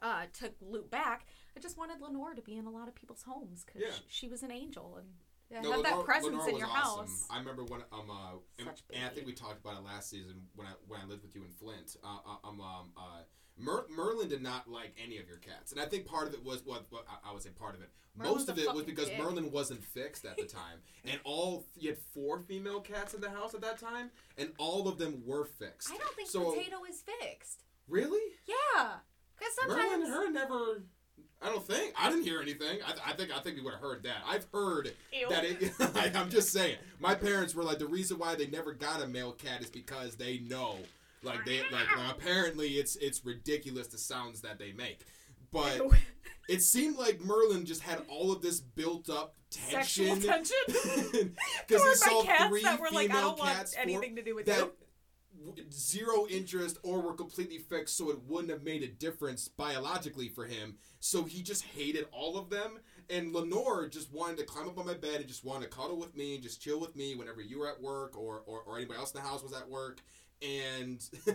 [0.02, 3.24] Uh, to loop back, I just wanted Lenore to be in a lot of people's
[3.24, 3.93] homes because Yeah.
[4.08, 5.08] she was an angel and
[5.49, 7.05] yeah, No, have Lenore- that presence Lenore in was your awesome.
[7.08, 7.27] house.
[7.29, 10.43] I remember when um uh and, and I think we talked about it last season
[10.55, 11.95] when I when I lived with you in Flint.
[12.03, 13.21] Uh, uh, um um uh.
[13.58, 16.43] Mer- Merlin did not like any of your cats, and I think part of it
[16.43, 17.89] was what, what I, I would say part of it.
[18.17, 19.17] Merlin's Most of it was because dick.
[19.17, 23.29] Merlin wasn't fixed at the time, and all you had four female cats in the
[23.29, 25.89] house at that time, and all of them were fixed.
[25.89, 27.63] I don't think so, Potato is fixed.
[27.88, 28.95] Really, Yeah,
[29.39, 30.84] because sometimes Merlin and her never.
[31.45, 32.79] I don't think I didn't hear anything.
[32.84, 34.17] I, I think I think we would have heard that.
[34.27, 35.29] I've heard Ew.
[35.29, 36.15] that it.
[36.15, 36.77] I'm just saying.
[36.99, 40.15] My parents were like the reason why they never got a male cat is because
[40.15, 40.77] they know,
[41.21, 45.01] like they like, like apparently it's it's ridiculous the sounds that they make,
[45.51, 45.81] but
[46.49, 50.29] it seemed like Merlin just had all of this built up sexual tension.
[50.31, 51.36] tension.
[51.67, 54.23] Because he saw my cats three that were like, I don't want cats anything to
[54.23, 54.71] do with that you.
[55.71, 60.45] Zero interest or were completely fixed, so it wouldn't have made a difference biologically for
[60.45, 60.75] him.
[60.99, 62.79] So he just hated all of them.
[63.10, 65.97] And Lenore just wanted to climb up on my bed and just wanted to cuddle
[65.97, 68.77] with me and just chill with me whenever you were at work or, or, or
[68.77, 70.01] anybody else in the house was at work.
[70.41, 71.01] And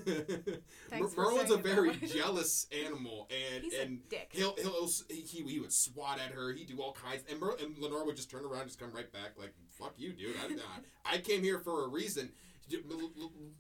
[1.17, 4.01] Merlin's a saying it that very jealous animal, and He's and.
[4.33, 6.53] He'll, he'll, he, he would swat at her.
[6.53, 7.25] He'd do all kinds.
[7.31, 9.95] And, Mer, and Lenore would just turn around and just come right back like, fuck
[9.97, 10.37] you, dude.
[10.51, 10.85] Not.
[11.05, 12.31] I came here for a reason.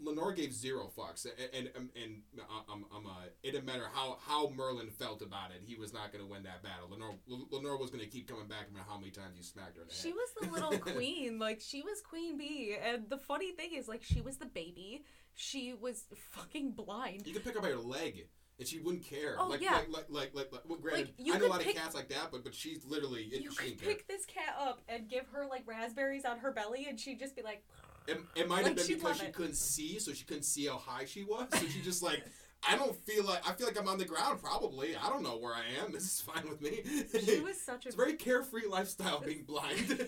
[0.00, 1.26] Lenore gave zero fucks.
[1.26, 5.22] And, and, and, and uh, um, um, uh, it, didn't matter how how Merlin felt
[5.22, 5.62] about it.
[5.64, 6.88] He was not going to win that battle.
[6.90, 7.16] Lenore
[7.50, 9.82] Lenore was going to keep coming back no matter how many times you smacked her
[9.82, 11.38] in the She was the little queen.
[11.38, 12.76] Like she was Queen Bee.
[12.82, 15.02] And the funny thing is like she was the baby.
[15.34, 17.26] She was fucking blind.
[17.26, 18.26] You could pick up her leg.
[18.58, 19.36] And she wouldn't care.
[19.38, 19.76] Oh, like, yeah.
[19.76, 21.94] like, like, like, like, like, well, granted, Like, I know a lot pick- of cats
[21.94, 23.88] like that, but but she's literally, it, You she could didn't care.
[23.88, 27.34] pick this cat up and give her like raspberries on her belly and she'd just
[27.34, 27.64] be like
[28.10, 29.32] It, it might have Like, been because she it.
[29.32, 31.46] couldn't see, so she couldn't see how high she was.
[31.52, 32.22] So she just like,
[32.68, 34.42] I don't feel like I feel like I'm on the ground.
[34.42, 35.92] Probably, I don't know where I am.
[35.92, 36.82] This is fine with me.
[37.24, 39.78] she was such a it's very carefree lifestyle being blind.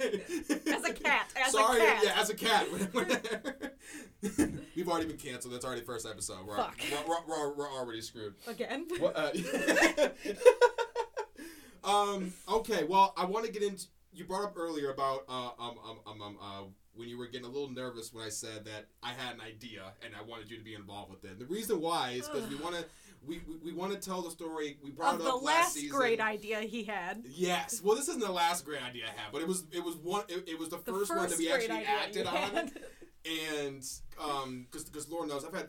[0.66, 1.30] as a cat.
[1.34, 2.02] As Sorry, a cat.
[2.04, 2.66] yeah, as a cat.
[4.76, 5.54] We've already been canceled.
[5.54, 6.46] That's already the first episode.
[6.46, 6.76] We're, Fuck.
[6.90, 8.34] We're, we're, we're, we're already screwed.
[8.46, 8.86] Again.
[8.98, 9.30] What, uh,
[11.84, 12.32] um.
[12.48, 12.84] Okay.
[12.84, 13.86] Well, I want to get into.
[14.12, 16.62] You brought up earlier about uh, um, um, um, um, uh,
[16.94, 19.82] when you were getting a little nervous when I said that I had an idea
[20.04, 21.32] and I wanted you to be involved with it.
[21.32, 22.84] And the reason why is because we want to
[23.24, 24.78] we, we, we want to tell the story.
[24.82, 25.96] We brought Of it the up last season.
[25.96, 27.22] great idea he had.
[27.30, 27.80] Yes.
[27.82, 30.24] Well, this isn't the last great idea I had, but it was it was one.
[30.28, 32.70] It, it was the, The first, first one that we actually acted on
[33.24, 33.84] and
[34.22, 35.68] um because because Lord knows I've had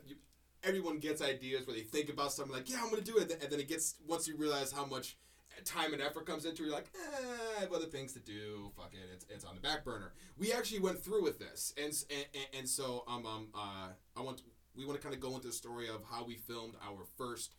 [0.64, 3.52] everyone gets ideas where they think about something like yeah I'm gonna do it and
[3.52, 5.18] then it gets once you realize how much
[5.66, 8.72] time and effort comes into it you're like eh, I have other things to do?
[8.76, 10.14] Fuck it it's, it's on the back burner.
[10.38, 14.42] We actually went through with this and and, and, so um um uh I want
[14.76, 17.56] we want to kind of go into the story of how we filmed our first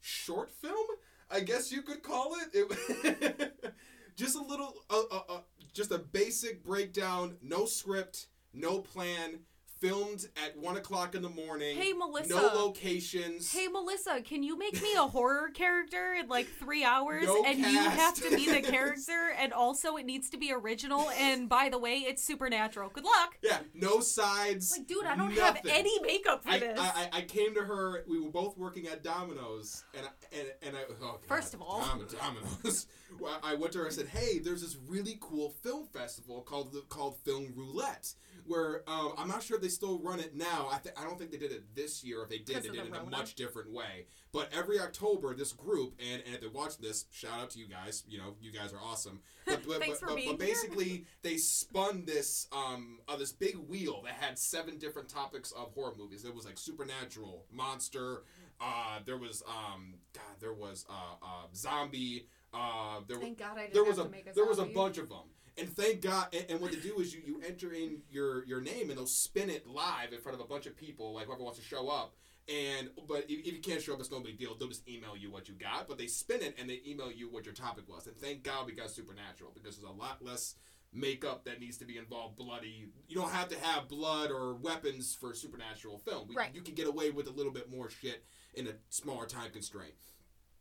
[0.00, 0.86] short film
[1.30, 3.74] I guess you could call it, it
[4.16, 5.40] just a little uh, uh, uh,
[5.72, 9.40] just a basic breakdown no script no plan
[9.80, 12.34] filmed at one o'clock in the morning Hey Melissa.
[12.34, 17.24] no locations Hey Melissa, can you make me a horror character in like three hours?
[17.26, 21.08] No and you have to be the character, and also it needs to be original.
[21.10, 22.90] And by the way, it's supernatural.
[22.90, 23.36] Good luck.
[23.42, 26.78] yeah no sides Like, dude, I don't have any makeup for I, this.
[26.78, 28.04] I, I- I came to her.
[28.06, 30.80] We were both working at Domino's, and I, and and I.
[30.90, 31.80] Oh God, First of all.
[31.80, 32.86] Dom- Domino's.
[33.42, 33.86] I went to her.
[33.86, 38.14] I said, "Hey, there's this really cool film festival called the, called Film Roulette,
[38.48, 40.68] where um, I'm not sure if they still run it now.
[40.72, 42.22] I th- I don't think they did it this year.
[42.22, 44.06] If they did, they did the it in a much different way.
[44.32, 47.68] But every October, this group, and, and if they're watching this, shout out to you
[47.68, 48.04] guys.
[48.08, 49.20] You know, you guys are awesome.
[49.48, 50.54] But, but, Thanks but, for but, being but here.
[50.54, 55.72] basically, they spun this um uh, this big wheel that had seven different topics of
[55.72, 56.22] horror movies.
[56.22, 58.24] There was like supernatural, monster.
[58.60, 62.26] Uh, there was um God, there was uh, uh zombie.
[62.52, 64.98] Uh, there was Thank God I didn't there was a, a there was a bunch
[64.98, 65.28] of them.
[65.58, 66.28] And thank God.
[66.32, 69.06] And, and what they do is you, you enter in your your name and they'll
[69.06, 71.88] spin it live in front of a bunch of people, like whoever wants to show
[71.88, 72.14] up.
[72.48, 74.54] And but if, if you can't show up, it's no big deal.
[74.58, 75.88] They'll just email you what you got.
[75.88, 78.06] But they spin it and they email you what your topic was.
[78.06, 80.54] And thank God we got supernatural because there's a lot less
[80.92, 82.36] makeup that needs to be involved.
[82.36, 82.88] Bloody.
[83.08, 86.28] You don't have to have blood or weapons for supernatural film.
[86.28, 86.54] We, Right.
[86.54, 89.92] You can get away with a little bit more shit in a smaller time constraint.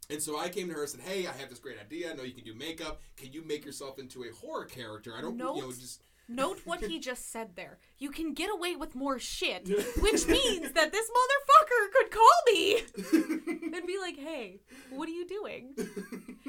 [0.10, 2.12] And so I came to her and said, "Hey, I have this great idea.
[2.12, 3.02] I know you can do makeup.
[3.18, 5.14] Can you make yourself into a horror character?
[5.18, 7.78] I don't, you know, Note- just Note what he just said there.
[7.98, 9.68] You can get away with more shit,
[10.00, 15.28] which means that this motherfucker could call me and be like, "Hey, what are you
[15.28, 15.76] doing?"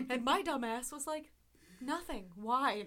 [0.09, 1.33] And my dumbass was like,
[1.81, 2.27] "Nothing.
[2.37, 2.85] Why?"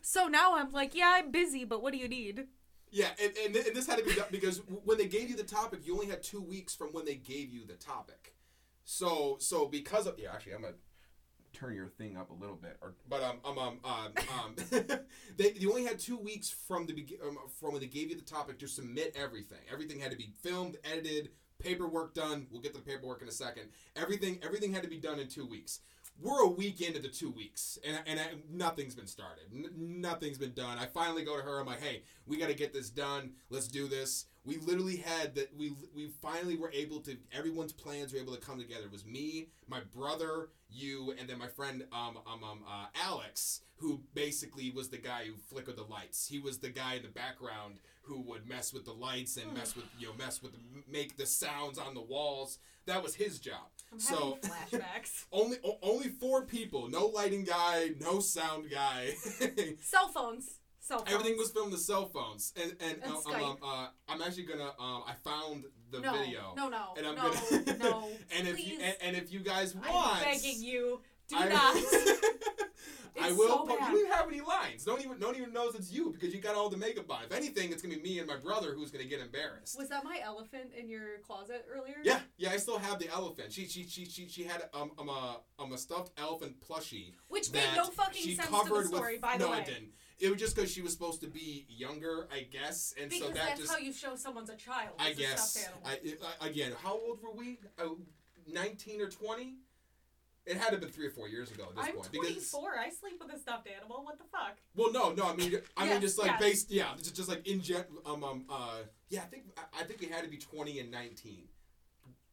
[0.00, 2.46] So now I'm like, "Yeah, I'm busy, but what do you need?"
[2.92, 5.42] yeah." And, and, and this had to be done because when they gave you the
[5.42, 8.35] topic, you only had two weeks from when they gave you the topic.
[8.86, 10.74] So, so because of yeah, actually, I'm gonna
[11.52, 14.56] turn your thing up a little bit, or but um um um um, um
[15.36, 18.16] they you only had two weeks from the begin um, from when they gave you
[18.16, 19.58] the topic to submit everything.
[19.70, 22.46] Everything had to be filmed, edited, paperwork done.
[22.48, 23.70] We'll get to the paperwork in a second.
[23.96, 25.80] Everything everything had to be done in two weeks.
[26.20, 29.44] We're a week into the two weeks, and, and I, nothing's been started.
[29.54, 30.78] N- nothing's been done.
[30.78, 31.60] I finally go to her.
[31.60, 33.32] I'm like, "Hey, we got to get this done.
[33.50, 35.54] Let's do this." We literally had that.
[35.56, 37.16] We we finally were able to.
[37.32, 38.84] Everyone's plans were able to come together.
[38.86, 43.60] It was me, my brother, you, and then my friend um um, um uh, Alex,
[43.76, 46.26] who basically was the guy who flickered the lights.
[46.26, 49.76] He was the guy in the background who would mess with the lights and mess
[49.76, 50.58] with you know mess with the,
[50.90, 52.58] make the sounds on the walls.
[52.86, 53.66] That was his job.
[53.92, 55.24] I'm so flashbacks.
[55.32, 56.88] only o- only four people.
[56.88, 57.90] No lighting guy.
[58.00, 59.14] No sound guy.
[59.82, 60.58] Cell phones.
[60.80, 61.12] Cell phones.
[61.12, 63.42] Everything was filmed with cell phones, and and, And uh, Skype.
[63.42, 67.14] um, uh, I'm actually gonna um, I found the no, video, No, no, and I'm
[67.16, 68.08] no, gonna no.
[68.36, 71.76] and if you and, and if you guys want, I'm begging you, do I- not.
[73.18, 73.48] I will.
[73.48, 73.88] so but bad.
[73.88, 74.84] you don't even have any lines.
[74.84, 77.24] Don't even no one even knows it's you because you got all the makeup on.
[77.24, 79.76] If anything, it's gonna be me and my brother who's gonna get embarrassed.
[79.78, 81.96] Was that my elephant in your closet earlier?
[82.04, 83.52] Yeah, yeah, I still have the elephant.
[83.52, 87.14] She she she she, she had um um a um a stuffed elephant plushie.
[87.28, 89.58] Which made no fucking she sense covered to the story, with, by the no, way.
[89.58, 89.88] it didn't.
[90.18, 93.34] It was just because she was supposed to be younger, I guess, and Because so
[93.34, 94.90] that that's just how you show someone's a child.
[94.98, 95.76] I guess stuffed.
[95.84, 95.98] I,
[96.40, 97.58] I again, how old were we?
[97.78, 97.88] Uh,
[98.48, 99.56] Nineteen or twenty?
[100.46, 102.12] It had to have been three or four years ago at this I'm point.
[102.12, 102.78] 24.
[102.78, 104.04] I sleep with a stuffed animal.
[104.04, 104.56] What the fuck?
[104.76, 105.28] Well, no, no.
[105.28, 106.40] I mean, I mean, just like yes.
[106.40, 108.78] based, yeah, just, just like in gen, um, um, uh,
[109.08, 109.22] yeah.
[109.22, 111.48] I think I, I think it had to be twenty and nineteen,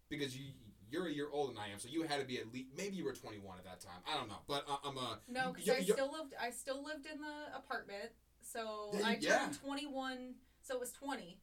[0.10, 0.52] because you
[0.92, 2.96] you're a year older than I am, so you had to be at least maybe
[2.96, 4.00] you were twenty one at that time.
[4.08, 6.36] I don't know, but uh, I'm uh, No, because you- I still lived.
[6.40, 8.12] I still lived in the apartment.
[8.42, 9.38] So Yeah, I you- yeah.
[9.40, 10.36] turned 21.
[10.62, 11.40] So it was 20.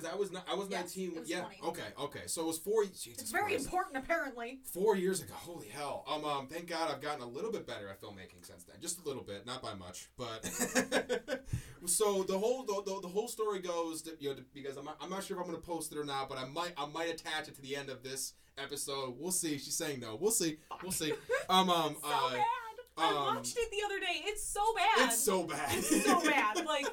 [0.00, 1.12] Because I was not, I was Yes, nineteen.
[1.12, 1.56] it was yeah, 20.
[1.64, 2.20] okay, okay.
[2.26, 2.84] So it was four.
[2.84, 3.64] Jesus It's very Christ.
[3.66, 4.60] important, apparently.
[4.72, 6.04] Four years ago, holy hell!
[6.08, 9.00] Um, um, thank God I've gotten a little bit better at filmmaking since then, just
[9.00, 10.44] a little bit, not by much, but.
[11.86, 14.96] so the whole the, the, the whole story goes that you know because I'm not,
[15.00, 17.10] I'm not sure if I'm gonna post it or not, but I might I might
[17.10, 19.16] attach it to the end of this episode.
[19.18, 19.58] We'll see.
[19.58, 20.16] She's saying no.
[20.20, 20.58] We'll see.
[20.82, 21.12] We'll see.
[21.48, 22.44] Um um so uh, bad.
[22.96, 24.22] I um, watched it the other day.
[24.24, 25.08] It's so bad.
[25.08, 25.76] it's so bad.
[25.76, 26.64] It's so bad.
[26.66, 26.86] Like,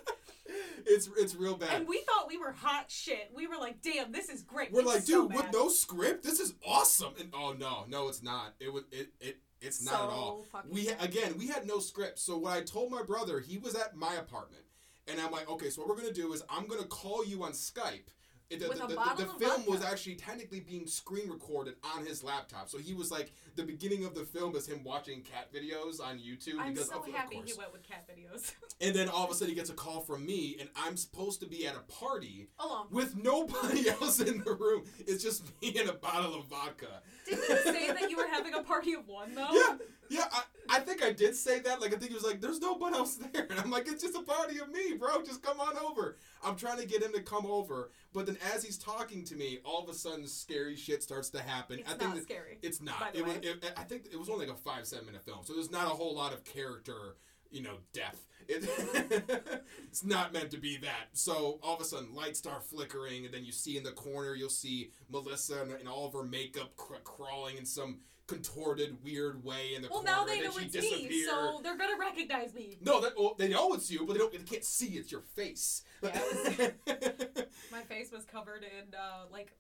[0.86, 1.74] it's it's real bad.
[1.74, 3.32] and we thought we were hot shit.
[3.36, 4.72] We were like, damn, this is great.
[4.72, 7.14] We're It's like, so dude, with no script, this is awesome.
[7.20, 8.56] And oh no, no, it's not.
[8.60, 10.46] It was it it it's not at all.
[10.70, 11.04] We bad.
[11.04, 12.20] again, we had no script.
[12.20, 14.64] So what I told my brother, he was at my apartment,
[15.08, 17.52] and I'm like, okay, so what we're gonna do is I'm gonna call you on
[17.54, 18.08] Skype.
[18.50, 22.70] It- The, the, the- the film was actually technically being screen recorded on his laptop.
[22.70, 26.18] So he was like, the beginning of the film is him watching cat videos on
[26.20, 26.60] YouTube.
[26.60, 27.52] I'm because so of, of happy course.
[27.52, 28.54] he went with cat videos.
[28.80, 31.40] And then all of a sudden he gets a call from me, and I'm supposed
[31.40, 32.48] to be at a party
[32.92, 34.84] with nobody else in the room.
[35.00, 37.02] It's just me and a bottle of vodka.
[37.26, 39.50] Didn't you say that you were having a party of one though?
[39.52, 39.78] Yeah,
[40.10, 40.26] yeah.
[40.32, 41.80] I, I think I did say that.
[41.82, 44.02] Like I think he was like, "There's no one else there," and I'm like, "It's
[44.04, 45.22] just a party of me, bro.
[45.24, 48.64] Just come on over." I'm trying to get him to come over, but then as
[48.64, 51.80] he's talking to me, all of a sudden, scary shit starts to happen.
[51.80, 52.60] It's I think not that- scary.
[52.62, 53.12] It's not.
[53.14, 53.36] It was.
[53.38, 55.86] It, I think it was only like a five seven minute film, so there's not
[55.86, 57.16] a whole lot of character,
[57.50, 58.26] you know, depth.
[58.48, 61.10] It, it's not meant to be that.
[61.14, 64.36] So all of a sudden, lights start flickering, and then you see in the corner,
[64.36, 69.44] you'll see Melissa and, and all of her makeup cr- crawling in some contorted, weird
[69.44, 70.12] way in the Well, corner.
[70.12, 72.78] now they know it's me, so they're gonna recognize me.
[72.82, 74.32] No, that, well, they know it's you, but they don't.
[74.32, 75.84] They can't see it's your face.
[76.04, 76.12] Yeah,
[77.72, 79.56] My face was covered in uh, like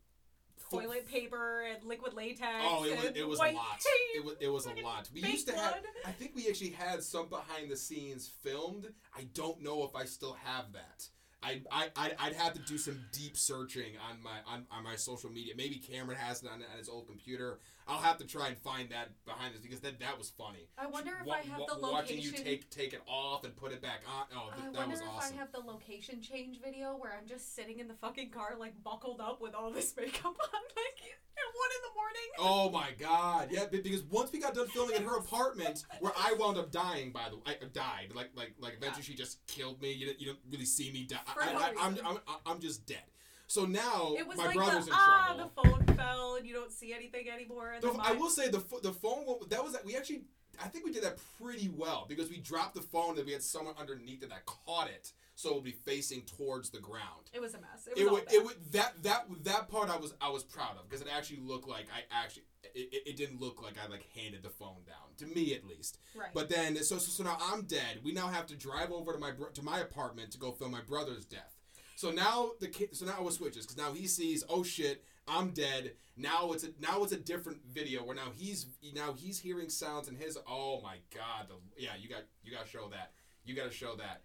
[0.69, 2.63] toilet paper and liquid latex.
[2.63, 3.83] Oh, it was it was a lot.
[4.15, 5.09] It was it was a lot.
[5.13, 5.75] We used to have.
[6.05, 8.87] I think we actually had some behind the scenes filmed.
[9.15, 11.09] I don't know if I still have that.
[11.43, 14.95] I I I'd, I'd have to do some deep searching on my on, on my
[14.95, 15.53] social media.
[15.55, 17.59] Maybe Cameron has it on, on his old computer.
[17.87, 20.67] I'll have to try and find that behind this because that that was funny.
[20.77, 23.81] I wonder if I have the Watching you take take it off and put it
[23.81, 24.25] back on.
[24.35, 25.35] Oh, I th- that wonder was if awesome.
[25.35, 28.73] I have the location change video where I'm just sitting in the fucking car, like
[28.83, 31.01] buckled up with all this makeup on, like
[31.37, 32.29] at one in the morning.
[32.39, 33.49] Oh my god!
[33.51, 37.11] Yeah, because once we got done filming in her apartment, where I wound up dying.
[37.11, 38.11] By the way, I uh, died.
[38.13, 39.93] Like like like eventually she just killed me.
[39.93, 41.17] You don't, you don't really see me die.
[41.33, 41.97] For I, I, I'm.
[42.05, 43.03] I'm I'm just dead.
[43.47, 45.51] So now It was my like brother's the in ah, trouble.
[45.55, 47.75] the phone fell and you don't see anything anymore.
[47.81, 50.23] The- I will say the the phone one- that was we actually
[50.59, 53.43] I think we did that pretty well because we dropped the phone and we had
[53.43, 57.29] someone underneath it that caught it so it would be facing towards the ground.
[57.31, 57.87] It was a mess.
[57.87, 60.77] It was It would, it would that that that part I was I was proud
[60.77, 64.05] of because it actually looked like I actually it, it, didn't look like I like
[64.15, 65.99] handed the phone down to me at least.
[66.15, 66.29] right.
[66.33, 67.99] But then so, so so now I'm dead.
[68.03, 70.71] We now have to drive over to my bro- to my apartment to go film
[70.71, 71.56] my brother's death.
[71.97, 75.49] So now the kid so now it switches because now he sees oh shit I'm
[75.49, 75.93] dead.
[76.15, 80.07] Now it's a now it's a different video where now he's now he's hearing sounds
[80.07, 83.13] and his oh my god the yeah you got you got to show that
[83.45, 84.21] you got to show that.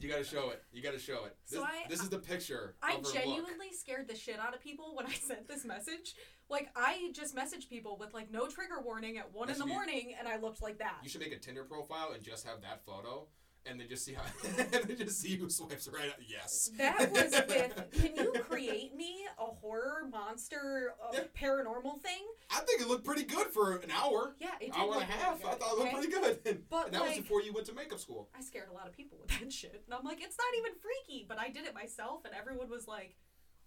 [0.00, 0.62] You gotta show it.
[0.70, 1.36] You gotta show it.
[1.50, 2.76] This, So I- this is the picture.
[2.80, 3.12] I her look.
[3.14, 6.14] genuinely scared the shit out of people when I sent this message.
[6.48, 9.64] Like I just messaged people with like no trigger warning at one That in the
[9.64, 10.98] be- morning, and I looked like that.
[11.02, 13.26] You should make a Tinder profile and just have that photo,
[13.68, 14.22] and then just see how,
[14.58, 16.08] and then just see who swipes right.
[16.08, 16.16] Up.
[16.26, 16.70] Yes.
[16.78, 17.90] That was with.
[18.00, 21.20] Can you create me a horror monster uh, Yeah.
[21.40, 22.24] paranormal thing?
[22.50, 24.34] I think it looked pretty good for an hour.
[24.40, 24.80] Yeah, it did.
[24.80, 25.38] hour and a half.
[25.40, 25.94] really I thought it looked okay?
[25.94, 26.64] pretty good.
[26.70, 28.28] But, and that was before you went to makeup school.
[28.36, 30.72] I scared a lot of people with that shit, and I'm like, it's not even
[30.80, 33.16] freaky, but I did it myself, and everyone was like,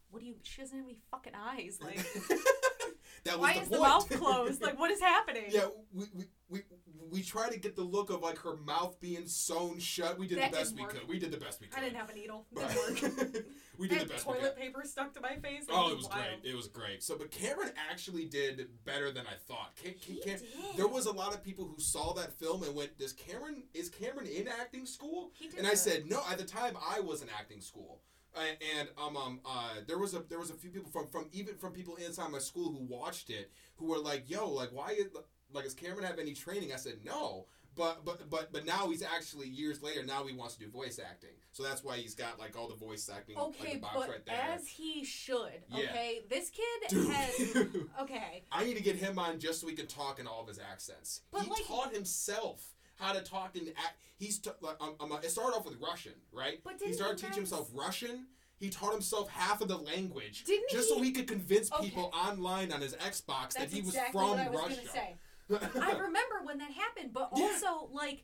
[0.09, 0.35] "What do you?
[0.43, 1.79] She doesn't have any fucking eyes.
[1.81, 1.99] Like,
[3.25, 3.81] that was why the is point.
[3.81, 4.61] the mouth closed?
[4.61, 6.61] Like, what is happening?" yeah, we, we, we,
[7.11, 10.17] we tried to get the look of like her mouth being sewn shut.
[10.17, 10.91] We did That the best we work.
[10.91, 11.07] could.
[11.07, 11.77] We did the best we could.
[11.79, 12.45] I didn't have a needle.
[12.53, 13.43] But- Didn't work.
[13.77, 14.61] we did had the best we toilet could.
[14.63, 15.65] paper stuck to my face.
[15.69, 16.15] Oh, it was wild.
[16.41, 16.51] great.
[16.51, 17.03] It was great.
[17.03, 19.71] So, but Cameron actually did better than I thought.
[19.81, 20.43] He Cam- did.
[20.77, 23.89] There was a lot of people who saw that film and went, "Does Cameron is
[23.89, 27.21] Cameron in acting school?" He did And I said, "No." At the time, I was
[27.21, 28.01] in acting school,
[28.35, 31.55] and um, um, uh, there was a there was a few people from from even
[31.57, 35.07] from people inside my school who watched it who were like, "Yo, like why is
[35.53, 39.01] like does Cameron have any training?" I said, "No." But but but but now he's
[39.01, 40.03] actually years later.
[40.03, 42.75] Now he wants to do voice acting, so that's why he's got like all the
[42.75, 44.41] voice acting like, Okay, the box but right there.
[44.53, 45.63] as he should.
[45.69, 45.85] Yeah.
[45.89, 47.09] Okay, this kid Dude.
[47.09, 47.55] has.
[48.01, 50.49] Okay, I need to get him on just so we can talk in all of
[50.49, 51.21] his accents.
[51.31, 52.61] But, he like- taught himself
[53.01, 53.97] how to talk in act.
[54.17, 56.59] He's t- like um, um, it started off with Russian, right?
[56.63, 58.27] But he started he teaching himself Russian.
[58.59, 61.85] He taught himself half of the language Didn't just so he- he could convince Okay.
[61.85, 64.75] people online on his Xbox that he was exactly from what I was Russia.
[64.75, 65.17] gonna say.
[65.81, 67.43] I remember when that happened, but Yeah.
[67.43, 68.23] also like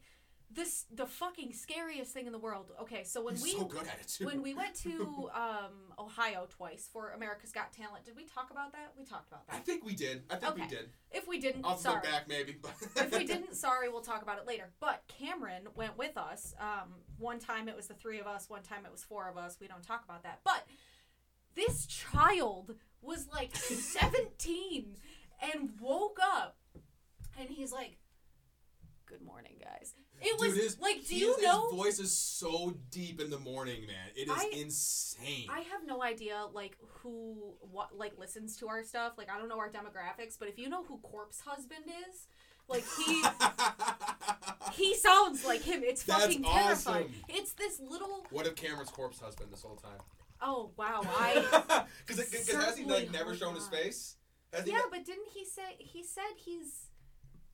[0.58, 2.72] this the fucking scariest thing in the world.
[2.82, 4.26] Okay, so when He's we so good at it too.
[4.26, 8.74] when we went to um, Ohio twice for America's Got Talent, did we talk about
[8.74, 8.92] that?
[8.98, 9.56] We talked about that.
[9.56, 10.24] I think we did.
[10.30, 10.90] I think we did.
[11.12, 12.02] If we didn't, I'll sorry.
[12.02, 12.58] back maybe.
[12.96, 14.72] if we didn't, sorry, we'll talk about it later.
[14.80, 16.56] But Cameron went with us.
[16.60, 19.38] Um, one time it was the three of us, one time it was four of
[19.38, 19.58] us.
[19.62, 20.40] We don't talk about that.
[20.44, 20.66] But
[21.56, 24.96] this child was like 17
[25.54, 26.58] and woke up
[27.40, 27.98] and he's like,
[29.06, 29.94] Good morning, guys.
[30.22, 31.68] It was Dude, his, like, do you know?
[31.70, 34.08] his voice is so deep in the morning, man.
[34.16, 35.48] It is I- insane.
[35.50, 39.14] I have no idea like who what like listens to our stuff.
[39.18, 42.28] Like I don't know our demographics, but if you know who Corpse Husband is,
[42.68, 43.24] like he
[44.74, 45.82] he sounds like him.
[45.84, 47.06] It's That's fucking terrifying.
[47.06, 47.12] awesome.
[47.30, 50.00] It's this little what if Cameron's corpse husband this whole time?
[50.42, 54.16] oh wow I Because has he like never shown his face?
[54.54, 56.88] Has yeah, ne- but didn't he say he said he's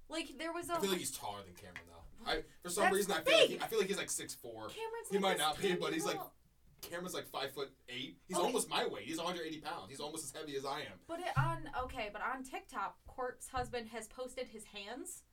[0.10, 2.03] like there was a I feel like he's taller than Cameron though.
[2.28, 4.34] I for some That's reason I feel like he, I feel like he's like six
[4.36, 4.68] four.
[4.70, 6.34] Cameron's he like might not be, but he's like- little-
[6.82, 8.18] Cameron's like five foot eight.
[8.28, 8.46] He's Okay.
[8.46, 9.06] almost my weight.
[9.06, 9.90] He's 180 pounds.
[9.90, 11.00] He's almost as heavy as I am.
[11.08, 15.24] But it on okay, but on TikTok, Corpse Husband has posted his hands.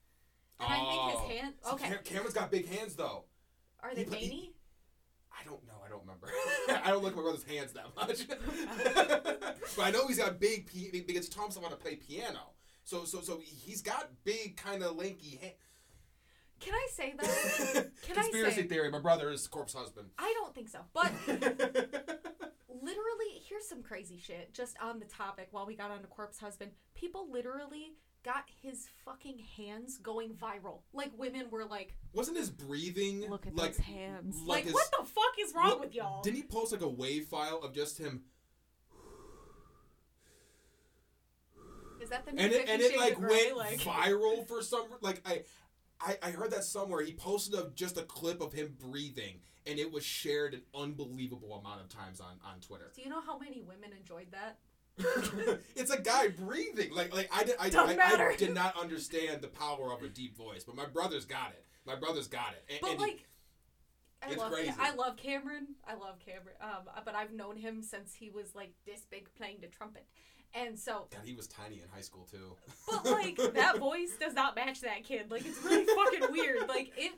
[0.60, 1.08] And I think Oh.
[1.26, 1.88] his hand See, okay.
[1.88, 3.24] Cam- Cameron's got big hands though.
[3.80, 4.54] Are they he- he- veiny?
[5.32, 5.80] I don't know.
[5.84, 6.28] I don't remember.
[6.84, 8.28] I don't look at my brother's hands that much.
[9.76, 12.50] but I know he's got big pi- because he taught himself how to play piano.
[12.84, 15.54] So so so he's got big kind of lanky hands.
[16.60, 17.90] Can I say that?
[18.02, 18.90] Can I Conspiracy say- theory.
[18.90, 20.08] My brother is corpse husband.
[20.18, 20.80] I don't think so.
[20.92, 21.10] But
[22.68, 24.52] literally, here's some crazy shit.
[24.52, 27.92] Just on the topic, while we got on to Corpse Husband, people literally
[28.22, 30.80] got his fucking hands going viral.
[30.92, 34.74] Like women were like, Wasn't his breathing "Look at like those hands." like Like, his-
[34.74, 36.20] what the fuck is wrong Look, with y'all?
[36.22, 38.22] Didn't he post like a wave file of just him?
[42.02, 45.20] Is that the new And it and it like went Like, viral for some like
[45.26, 45.42] I,
[46.00, 47.02] I I heard that somewhere.
[47.02, 51.54] He posted a, just a clip of him breathing, and it was shared an unbelievable
[51.54, 52.90] amount of times on on Twitter.
[52.94, 54.58] do you know how many women enjoyed that?
[55.76, 56.92] it's a guy breathing.
[56.94, 60.36] Like like I did I, I, I did not understand the power of a deep
[60.36, 61.64] voice, but my brother's got it.
[61.86, 62.64] My brother's got it.
[62.68, 63.24] And, But and he- like,
[64.22, 64.72] I It's love crazy.
[64.78, 65.68] I love Cameron.
[65.86, 66.56] I love Cameron.
[66.60, 70.04] Um, but I've known him since he was like this big playing the trumpet,
[70.54, 72.56] and so God, he was tiny in high school too.
[72.88, 75.30] But like that voice does not match that kid.
[75.30, 76.68] Like it's really fucking weird.
[76.68, 77.12] Like it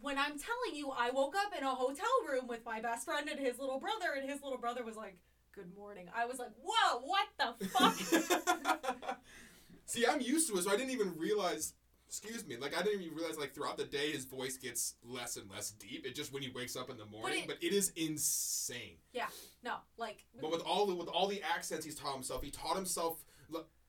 [0.00, 3.28] when I'm telling you I woke up in a hotel room with my best friend
[3.28, 5.16] and his little brother and his little brother was like,
[5.52, 6.08] Good morning.
[6.14, 9.18] I was like, Whoa, what the fuck?
[9.86, 11.72] See, I'm used to it, so I didn't even realize.
[12.08, 15.36] Excuse me, like I didn't even realize like throughout the day his voice gets less
[15.36, 16.06] and less deep.
[16.06, 18.96] It just when he wakes up in the morning, it- but it is insane.
[19.12, 19.26] Yeah
[19.62, 22.76] no, like But with all the with all the accents he's taught himself, he taught
[22.76, 23.24] himself.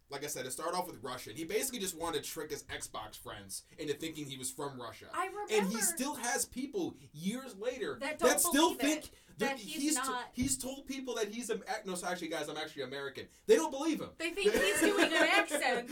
[0.10, 1.36] Like I said, it started off with Russian.
[1.36, 5.08] He basically just wanted to trick his Xbox friends into thinking he was from Russia.
[5.14, 9.10] I remember and he still has people years later That don't still think it,
[9.40, 11.96] that he's t- not- he's told people that he's a no.
[11.96, 13.26] So actually, guys, I'm actually American.
[13.46, 14.10] They don't believe him.
[14.18, 15.90] They think he's doing an accent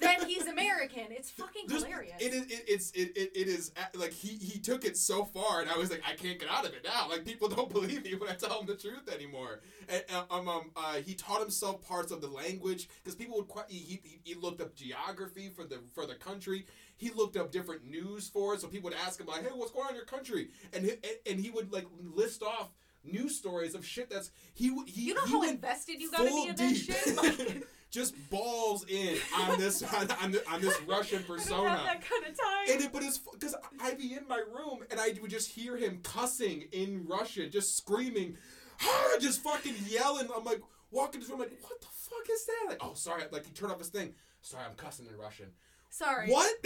[0.00, 1.04] that he's American.
[1.10, 2.14] It's fucking There's- hilarious.
[2.20, 2.42] It is.
[2.42, 2.90] It, it's.
[2.92, 3.72] It, it, it is.
[3.94, 6.66] Like he he took it so far, and I was like, I can't get out
[6.66, 7.08] of it now.
[7.08, 9.60] Like people don't believe me when I tell them the truth anymore.
[9.88, 13.48] And uh, um um uh, he taught himself parts of the language because people would
[13.68, 16.66] he, he he looked up geography for the for the country.
[16.96, 19.72] He looked up different news for it, so people would ask him like, Hey, what's
[19.72, 20.50] going on in your country?
[20.72, 22.68] And he, and, and he would like list off
[23.04, 26.48] news stories of shit that's he he you know he how invested you gotta be
[26.48, 27.16] in that shit?
[27.16, 31.68] Like, just balls in on this on, on, the, on this Russian I persona.
[31.68, 32.70] have that kind of time.
[32.70, 35.76] And it, but it's because I'd be in my room and I would just hear
[35.76, 38.38] him cussing in Russian, just screaming,
[38.82, 40.28] ah, just fucking yelling.
[40.34, 42.70] I'm like walking to the room, like, what the fuck is that?
[42.70, 43.24] Like, oh, sorry.
[43.30, 44.14] Like he turned off his thing.
[44.40, 45.50] Sorry, I'm cussing in Russian.
[45.92, 46.30] Sorry.
[46.30, 46.54] What?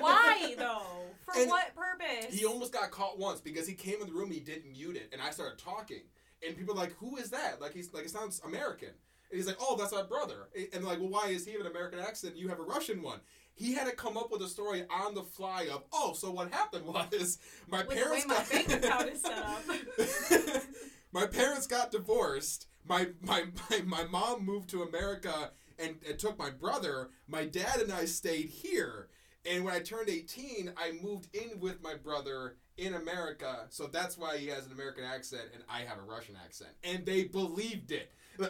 [0.00, 0.82] Why though?
[1.24, 2.26] For And what purpose?
[2.38, 5.08] He almost got caught once because he came in the room he didn't mute it,
[5.12, 6.02] and I started talking,
[6.46, 9.46] and people were like, "Who is that?" Like he's like it sounds American, and he's
[9.46, 12.36] like, "Oh, that's my brother," and like, "Well, why is he have an American accent?
[12.36, 13.20] You have a Russian one."
[13.54, 16.52] He had to come up with a story on the fly of, "Oh, so what
[16.52, 20.62] happened was my With parents my got bank account is set up.
[21.12, 22.66] my parents got divorced.
[22.86, 27.10] My, my my my mom moved to America and, and took my brother.
[27.28, 29.08] My dad and I stayed here.
[29.50, 33.66] And when I turned 18, I moved in with my brother in America.
[33.70, 36.70] So that's why he has an American accent and I have a Russian accent.
[36.84, 38.12] And they believed it.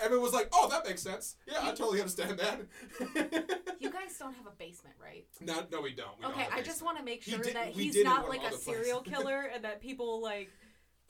[0.00, 1.36] Everyone was like, "Oh, that makes sense.
[1.46, 2.60] Yeah, I totally understand that."
[3.80, 5.24] you guys don't have a basement, right?
[5.40, 6.18] no, no, we don't.
[6.18, 8.28] We don't Okay, a I just want to make He sure did- that he's not
[8.28, 10.50] like a serial killer and that people like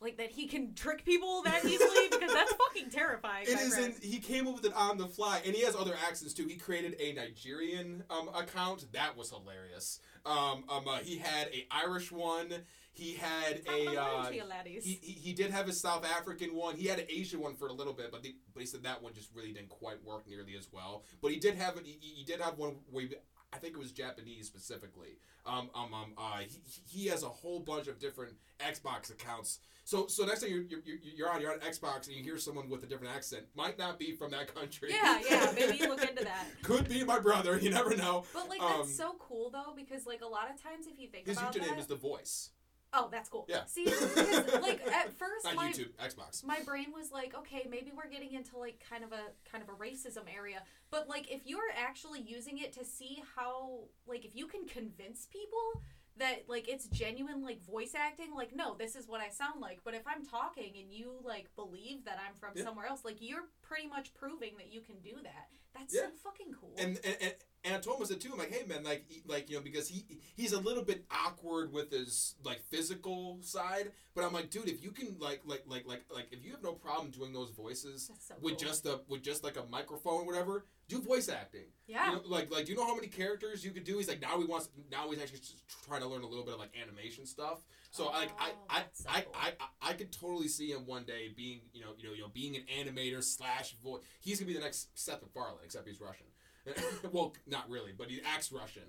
[0.00, 3.46] like that he can trick people that easily because that's fucking terrifying.
[3.46, 3.78] It is.
[3.78, 6.46] In, he came up with it on the fly, and he has other accents too.
[6.46, 10.00] He created a Nigerian um, account that was hilarious.
[10.26, 12.48] Um, um, uh, he had a Irish one.
[12.92, 13.96] He had a.
[13.96, 14.84] Uh, Hello to you laddies.
[14.84, 16.76] he, he, he did have a South African one.
[16.76, 18.22] He had an Asian one for a little bit, but
[18.52, 21.04] but he said that one just really didn't quite work nearly as well.
[21.20, 23.14] But he did have he, he did have one where he,
[23.54, 25.18] I think it was Japanese specifically.
[25.46, 26.60] Um, um, um, uh, he,
[27.02, 29.60] he has a whole bunch of different Xbox accounts.
[29.84, 32.68] So so next time you're, you're, you're- on you're on Xbox and you hear someone
[32.70, 34.90] with a different accent, might not be from that country.
[34.90, 35.52] yeah, yeah.
[35.54, 36.46] Maybe you look into that.
[36.62, 37.58] Could be my brother.
[37.58, 38.24] You never know.
[38.32, 41.08] But like Um, that's so cool though because like a lot of times if you
[41.08, 42.50] think His about username that, is The Voice.
[42.94, 43.44] Oh that's cool.
[43.48, 43.64] Yeah.
[43.66, 46.44] See, because like at first Not my YouTube, Xbox.
[46.44, 49.68] my brain was like, okay, maybe we're getting into like kind of a kind of
[49.68, 50.62] a racism area.
[50.90, 55.26] But like if you're actually using it to see how like if you can convince
[55.26, 55.82] people
[56.16, 59.80] that like it's genuine like voice acting, like no, this is what I sound like.
[59.84, 62.64] But if I'm talking and you like believe that I'm from Yeah.
[62.64, 65.48] somewhere else, like you're pretty much proving that you can do that.
[65.76, 66.02] That's Yeah.
[66.02, 66.72] so fucking cool.
[66.78, 67.34] and and, and
[67.64, 68.30] and I told him I said too.
[68.32, 70.04] I'm like, hey man, like he- like you know because he
[70.36, 74.82] he's a little bit awkward with his like physical side, but I'm like, dude, if
[74.82, 78.10] you can like like like like like if you have no problem doing those voices
[78.20, 78.68] so with cool.
[78.68, 81.66] just a with just like a microphone or whatever, do voice acting.
[81.86, 82.10] yeah.
[82.10, 83.96] You know, like like do you know how many characters you could do?
[83.98, 86.54] He's like now he wants now he's actually just trying to learn a little bit
[86.54, 87.60] of like animation stuff.
[87.90, 89.32] So oh, like I Oh, I, so I, cool.
[89.34, 92.20] I I I could totally see him one day being you know you know you
[92.22, 94.02] know being an animator slash voice.
[94.20, 96.26] He's gonna be the next Seth MacFarlane, except he's Russian.
[97.12, 98.82] well, not really, but he acts Russian.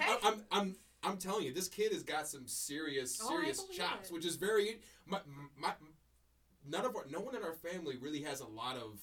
[0.00, 3.78] I, I'm I'm I'm telling you, this kid has got some serious Oh, serious believe
[3.78, 4.14] chops, it.
[4.14, 5.18] which is very my,
[5.58, 5.72] my
[6.68, 9.00] none of our no one in our family really has a lot of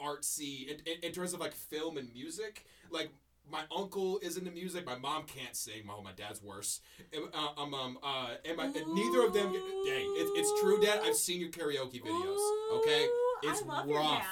[0.00, 2.64] artsy in, in, in terms of like film and music.
[2.90, 3.10] Like
[3.50, 4.86] my uncle is into music.
[4.86, 5.84] My mom can't sing.
[5.86, 6.80] My my dad's worse.
[7.12, 9.52] And, uh, um um uh and my and neither of them.
[9.52, 11.00] Dang, it's it's true, Dad.
[11.04, 12.76] I've seen your karaoke videos.
[12.78, 13.08] Okay,
[13.42, 14.22] It's I love your dad.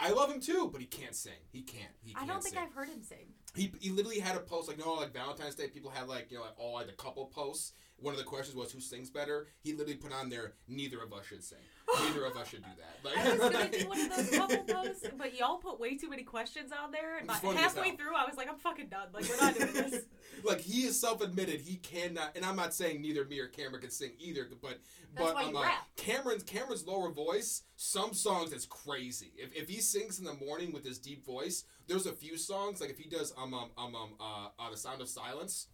[0.00, 1.32] I love him too, but he can't sing.
[1.52, 1.92] He can't.
[2.02, 2.64] He I can't I don't think sing.
[2.64, 3.32] I've heard him sing.
[3.54, 6.38] He, he literally had a post like no like Valentine's Day people had like you
[6.38, 7.72] know like all like the couple posts.
[7.98, 9.48] One of the questions was who sings better.
[9.62, 11.58] He literally put on there neither of us should sing.
[12.00, 12.98] Neither of us should do that.
[13.04, 16.10] Like, I was gonna do one of those couple posts, but y'all put way too
[16.10, 19.06] many questions on there, and It's halfway through, I was like, I'm fucking done.
[19.14, 20.02] Like, we're not doing this.
[20.44, 23.90] like he is self-admitted he cannot and i'm not saying neither me or cameron can
[23.90, 24.78] sing either but
[25.14, 25.86] That's but you uh, rap.
[25.96, 30.72] cameron's cameron's lower voice some songs that's crazy if, if he sings in the morning
[30.72, 33.94] with his deep voice there's a few songs like if he does um um um,
[33.94, 35.68] um uh, uh the sound of silence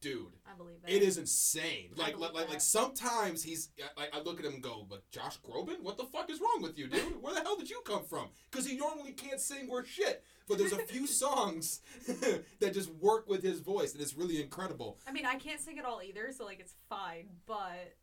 [0.00, 0.90] dude I believe that.
[0.90, 1.90] it is insane.
[1.96, 3.70] Like, like, like, like sometimes he's.
[3.96, 6.62] I, I look at him and go, "But Josh Groban, what the fuck is wrong
[6.62, 7.00] with you, dude?
[7.22, 8.28] Where the hell did you come from?
[8.50, 10.24] Because he normally can't sing worth shit.
[10.48, 11.80] But there's a few songs
[12.60, 14.98] that just work with his voice, and it's really incredible.
[15.06, 17.94] I mean, I can't sing at all either, so like it's fine, but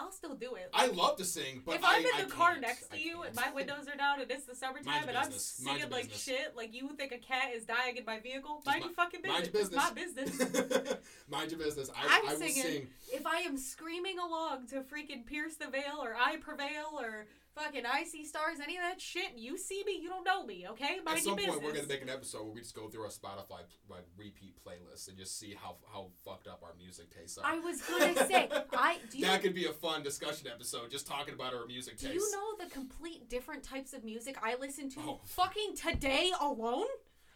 [0.00, 0.70] I'll still do it.
[0.72, 3.34] I love to sing, but if I'm in the I car next to you and
[3.36, 6.22] my windows are down and it's the summertime and I'm singing like business.
[6.24, 9.40] shit, like you think a cat is dying in my vehicle, mind your fucking business.
[9.42, 10.96] mind your It's my business.
[11.30, 11.90] Mind your business.
[11.96, 12.62] I, I'm I will singing.
[12.62, 12.86] sing.
[13.12, 17.26] if I am screaming along to freaking Pierce the Veil or I Prevail or
[17.62, 20.66] fucking I See Stars, any of that shit, you see me, you don't know me,
[20.70, 20.98] okay?
[21.04, 21.64] Mind At some your point, business.
[21.64, 25.08] we're gonna make an episode where we just go through our Spotify like repeat playlist
[25.08, 27.44] and just see how how fucked up our music tastes are.
[27.46, 31.06] I was gonna say, I do you that could be a fun discussion episode, just
[31.06, 32.14] talking about our music do taste.
[32.14, 35.20] you know the complete different types of music I listen to Oh.
[35.24, 36.86] fucking today alone?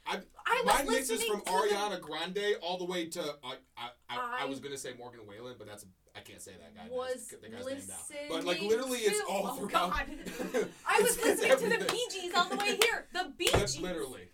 [0.06, 3.22] I, I was mine mixes listening from to the- Ariana Grande all the way to
[3.42, 5.84] I I, I, I I- was gonna say Morgan Wallen, but that's
[6.16, 6.94] I can't say that guy.
[6.94, 8.16] Was the guy's name now.
[8.28, 9.90] But like literally, it's all oh, throughout.
[9.90, 10.06] God.
[10.86, 11.86] I was listening to the everything.
[11.90, 13.06] Bee Gees on the way here.
[13.12, 13.80] The Bee Gees.
[13.80, 14.28] literally.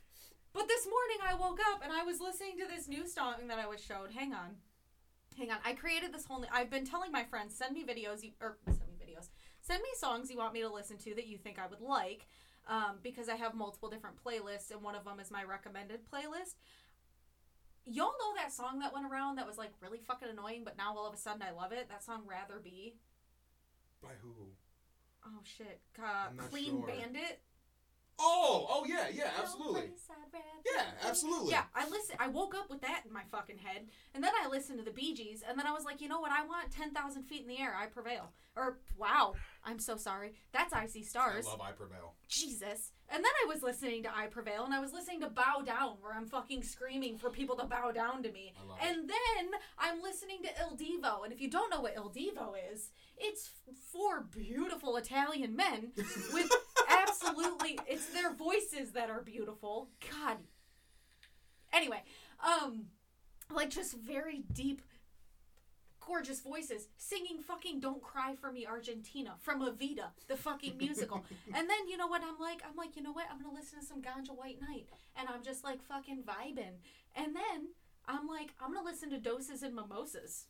[0.53, 3.59] But this morning I woke up and I was listening to this new song that
[3.59, 4.11] I was showed.
[4.13, 4.57] Hang on.
[5.39, 5.59] Hang on.
[5.65, 6.45] I created this whole.
[6.53, 9.29] I've been telling my friends send me videos you, or send me videos.
[9.63, 12.27] Send me songs you want me to listen to that you think I would like.
[12.69, 16.55] um, because I have multiple different playlists, and one of them is my recommended playlist.
[17.91, 20.97] Y'all know that song that went around that was like really fucking annoying, but now
[20.97, 21.89] all of a sudden I love it.
[21.89, 22.95] That song "Rather Be."
[24.03, 24.33] By who?
[25.27, 26.87] Oh shit, uh, Clean sure.
[26.87, 27.41] Bandit.
[28.23, 29.81] Oh, oh yeah, yeah, absolutely.
[29.81, 31.53] No place I'd rather Yeah, absolutely.
[31.53, 32.17] Yeah, I listen.
[32.19, 34.91] I woke up with that in my fucking head, and then I listened to the
[34.91, 36.31] Bee Gees, and then I was like, you know what?
[36.31, 37.75] I want ten thousand feet in the air.
[37.75, 38.31] I prevail.
[38.57, 39.35] Or wow,
[39.65, 40.33] I'm so sorry.
[40.53, 41.47] That's I See Stars.
[41.47, 42.15] I love I Prevail.
[42.29, 42.93] Jesus.
[43.13, 45.97] And then I was listening to I Prevail, and I was listening to Bow Down,
[46.01, 48.55] where I'm fucking screaming for people to bow down to me.
[48.67, 48.89] Love it.
[48.89, 52.55] And then I'm listening to Il Divo, and if you don't know what Il Divo
[52.73, 53.51] is, it's
[53.93, 55.93] four beautiful Italian men
[56.33, 56.51] with
[56.89, 59.91] absolutely it's their voices that are beautiful.
[60.11, 60.39] God.
[61.73, 62.03] Anyway,
[62.45, 62.87] um
[63.53, 64.81] like just very deep
[66.01, 71.25] gorgeous voices singing fucking Don't Cry for Me Argentina from Evita, the fucking musical.
[71.55, 72.63] and then you know what I'm like?
[72.69, 73.27] I'm like, you know what?
[73.31, 74.87] I'm gonna listen to some Ganja White Night.
[75.17, 76.81] And I'm just like fucking vibing.
[77.15, 77.69] And then
[78.07, 80.47] I'm like, I'm gonna listen to Doses and Mimosas.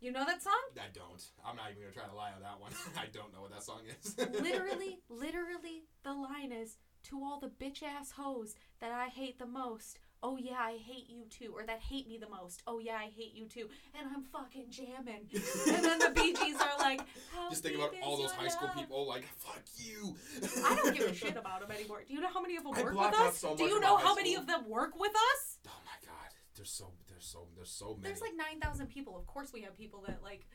[0.00, 0.52] You know that song?
[0.76, 1.24] I don't.
[1.44, 2.72] I'm not even gonna try to lie on that one.
[2.96, 4.16] I don't know what that song is.
[4.42, 9.46] literally, literally, the line is to all the bitch ass hoes that I hate the
[9.46, 9.98] most.
[10.22, 12.62] Oh yeah, I hate you too, or that hate me the most.
[12.66, 15.28] Oh yeah, I hate you too, and I'm fucking jamming.
[15.68, 17.00] and then the Bee Gees are like,
[17.32, 20.16] How Just think about all those high school people like, fuck you.
[20.66, 22.02] I don't give a shit about them anymore.
[22.06, 23.38] Do you know how many of them I work with us?
[23.38, 24.42] so Do you know how many school.
[24.42, 25.58] of them work with us?
[25.68, 28.00] Oh my god, there's so there's so there's so many.
[28.02, 29.16] There's like nine thousand people.
[29.16, 30.46] Of course, we have people that like.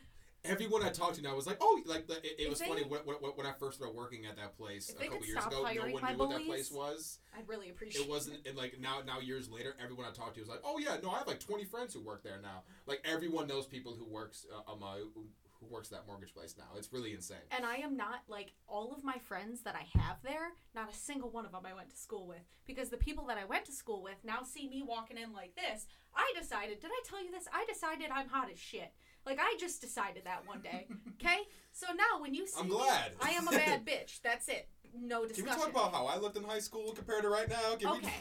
[0.46, 2.84] Everyone I talked to now was like, oh, like the, it, it was they- funny
[2.84, 5.58] when, when, when I first started working at that place a couple years ago.
[5.58, 7.20] No one knew what that place was.
[7.38, 8.04] I'd really appreciate.
[8.04, 10.80] It wasn't and like now now years later, everyone I talked to was like, oh
[10.80, 12.64] yeah, no, I have like 20 friends who work there now.
[12.86, 15.28] Like everyone knows people who works uh, um uh, who,
[15.64, 16.66] who works that mortgage place now.
[16.78, 17.38] It's really insane.
[17.52, 20.96] And I am not like all of my friends that I have there, not a
[20.96, 22.44] single one of them I went to school with.
[22.66, 25.56] Because the people that I went to school with now see me walking in like
[25.56, 25.88] this.
[26.16, 27.46] I decided, did I tell you this?
[27.54, 28.94] I decided I'm hot as shit.
[29.26, 30.88] Like, I just decided that one day.
[31.22, 31.40] Okay?
[31.72, 33.14] So now when you see I'm me, glad.
[33.22, 34.22] I am a bad bitch.
[34.22, 34.68] That's it.
[34.94, 35.46] No discussion.
[35.46, 37.76] Can we talk about how I looked in high school compared to right now?
[37.80, 38.12] Can Okay.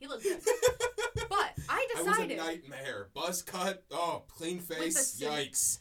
[0.00, 0.38] You look good.
[1.28, 2.36] But I I was a decided.
[2.38, 3.08] nightmare.
[3.12, 3.84] Buzz cut.
[3.90, 5.20] Oh, clean face.
[5.20, 5.78] Yikes.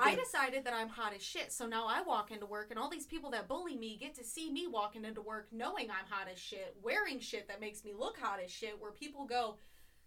[0.00, 2.88] I decided that I'm hot as shit, so now I walk into work, and all
[2.88, 6.28] these people that bully me get to see me walking into work knowing I'm hot
[6.32, 9.56] as shit, wearing shit that makes me look hot as shit, where people go,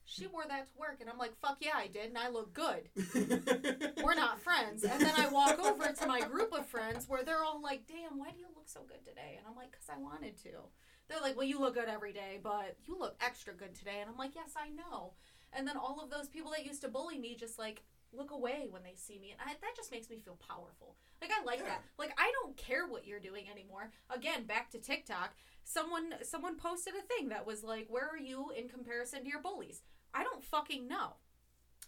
[0.06, 2.54] She wore that to work, and I'm like, Fuck yeah, I did, and I look
[2.54, 2.90] good.
[4.04, 4.84] We're not friends.
[4.84, 8.18] And then I walk over to my group of friends where they're all like, Damn,
[8.20, 9.36] why do you look so good today?
[9.38, 10.50] And I'm like, Because I wanted to.
[11.08, 14.00] They're like, Well, you look good every day, but you look extra good today.
[14.02, 15.14] And I'm like, Yes, I know.
[15.54, 17.84] And then all of those people that used to bully me just like
[18.14, 21.32] look away when they see me and I, that just makes me feel powerful like
[21.32, 21.68] i like Yeah.
[21.68, 25.34] that like i don't care what you're doing anymore again back to tiktok
[25.64, 29.42] someone someone posted a thing that was like where are you in comparison to your
[29.42, 29.82] bullies
[30.14, 31.14] i don't fucking know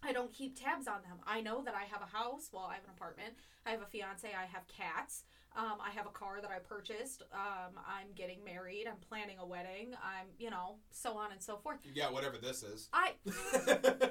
[0.04, 2.76] i don't keep tabs on them i know that i have a house well i
[2.76, 3.34] have an apartment
[3.66, 5.24] i have a fiance i have cats
[5.56, 9.46] um, i have a car that i purchased um, i'm getting married i'm planning a
[9.46, 12.90] wedding i'm you know so on and so forth yeah, whatever this is.
[12.94, 13.12] i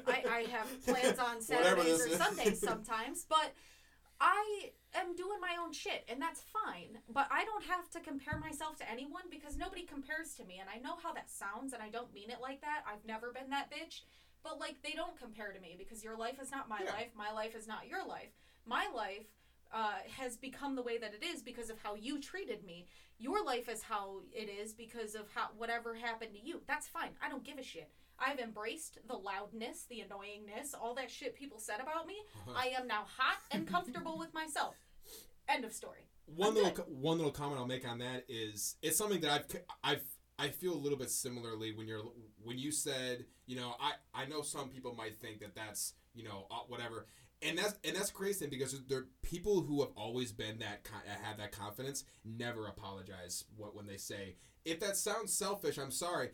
[0.07, 2.17] I, I have plans on Saturdays or.
[2.17, 3.53] Sundays sometimes, but
[4.25, 6.99] I am doing my own shit, and that's fine.
[7.13, 10.71] But I don't have to compare myself to anyone because nobody compares to me, and
[10.71, 12.85] I know how that sounds, and I don't mean it like that.
[12.87, 14.03] I've never been that bitch,
[14.45, 16.93] but like they don't compare to me because your life is not my Yeah.
[16.93, 18.31] life, my life is not your life.
[18.65, 19.27] My life
[19.73, 22.87] uh, has become the way that it is because of how you treated me.
[23.19, 26.63] Your life is how it is because of how whatever happened to you.
[26.69, 27.11] That's fine.
[27.21, 27.91] I don't give a shit.
[28.25, 32.15] I've embraced the loudness, the annoyingness, all that shit people said about me.
[32.55, 34.77] I am now hot and comfortable with myself.
[35.49, 36.07] End of story.
[36.27, 36.85] One I'm little good.
[36.87, 40.03] co- one little comment I'll make on that is it's something that I've c- I've
[40.39, 42.05] I feel a little bit similarly when you're
[42.43, 46.23] when you said you know I I know some people might think that that's you
[46.25, 47.07] know uh, whatever
[47.43, 51.03] and that's and that's crazy because there are people who have always been that con-
[51.23, 56.31] have that confidence never apologize what when they say if that sounds selfish I'm sorry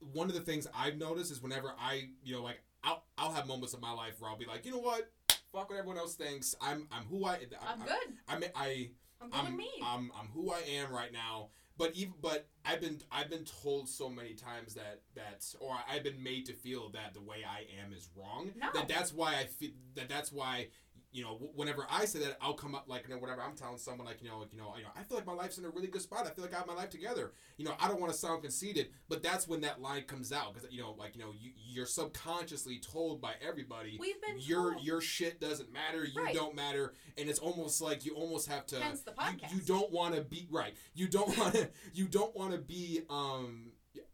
[0.00, 3.46] one of the things I've noticed is whenever I you know like I'll I'll have
[3.46, 5.10] moments of my life where I'll be like you know what
[5.52, 8.14] fuck what everyone else thinks I'm I'm who I I'm I, good.
[8.28, 8.90] I mean I
[9.20, 9.70] I'm I'm, me.
[9.82, 11.48] I'm I'm who I am right now.
[11.76, 16.02] But even but I've been I've been told so many times that that or I've
[16.02, 18.50] been made to feel that the way I am is wrong.
[18.56, 18.68] No.
[18.74, 20.68] That that's why I feel that that's why
[21.10, 23.78] you know, whenever I say that, I'll come up like, you know, whenever I'm telling
[23.78, 25.64] someone like, you know, like, you know, you know, I feel like my life's in
[25.64, 26.26] a really good spot.
[26.26, 27.32] I feel like I have my life together.
[27.56, 30.52] You know, I don't want to sound conceited, but that's when that line comes out
[30.54, 34.72] because you know, like, you know, you, you're subconsciously told by everybody, We've been your
[34.74, 34.84] told.
[34.84, 36.04] your shit doesn't matter.
[36.04, 36.34] You Right.
[36.34, 38.76] don't matter, and it's almost like you almost have to.
[38.80, 39.52] Hence the you- podcast.
[39.54, 40.74] You, don't want to be right.
[40.94, 41.70] You don't want to.
[41.94, 43.00] You don't want to be.
[43.08, 43.72] Um,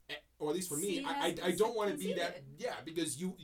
[0.08, 2.42] eh, or at least for me, I, I, I don't want to be that.
[2.58, 3.34] Yeah, because you.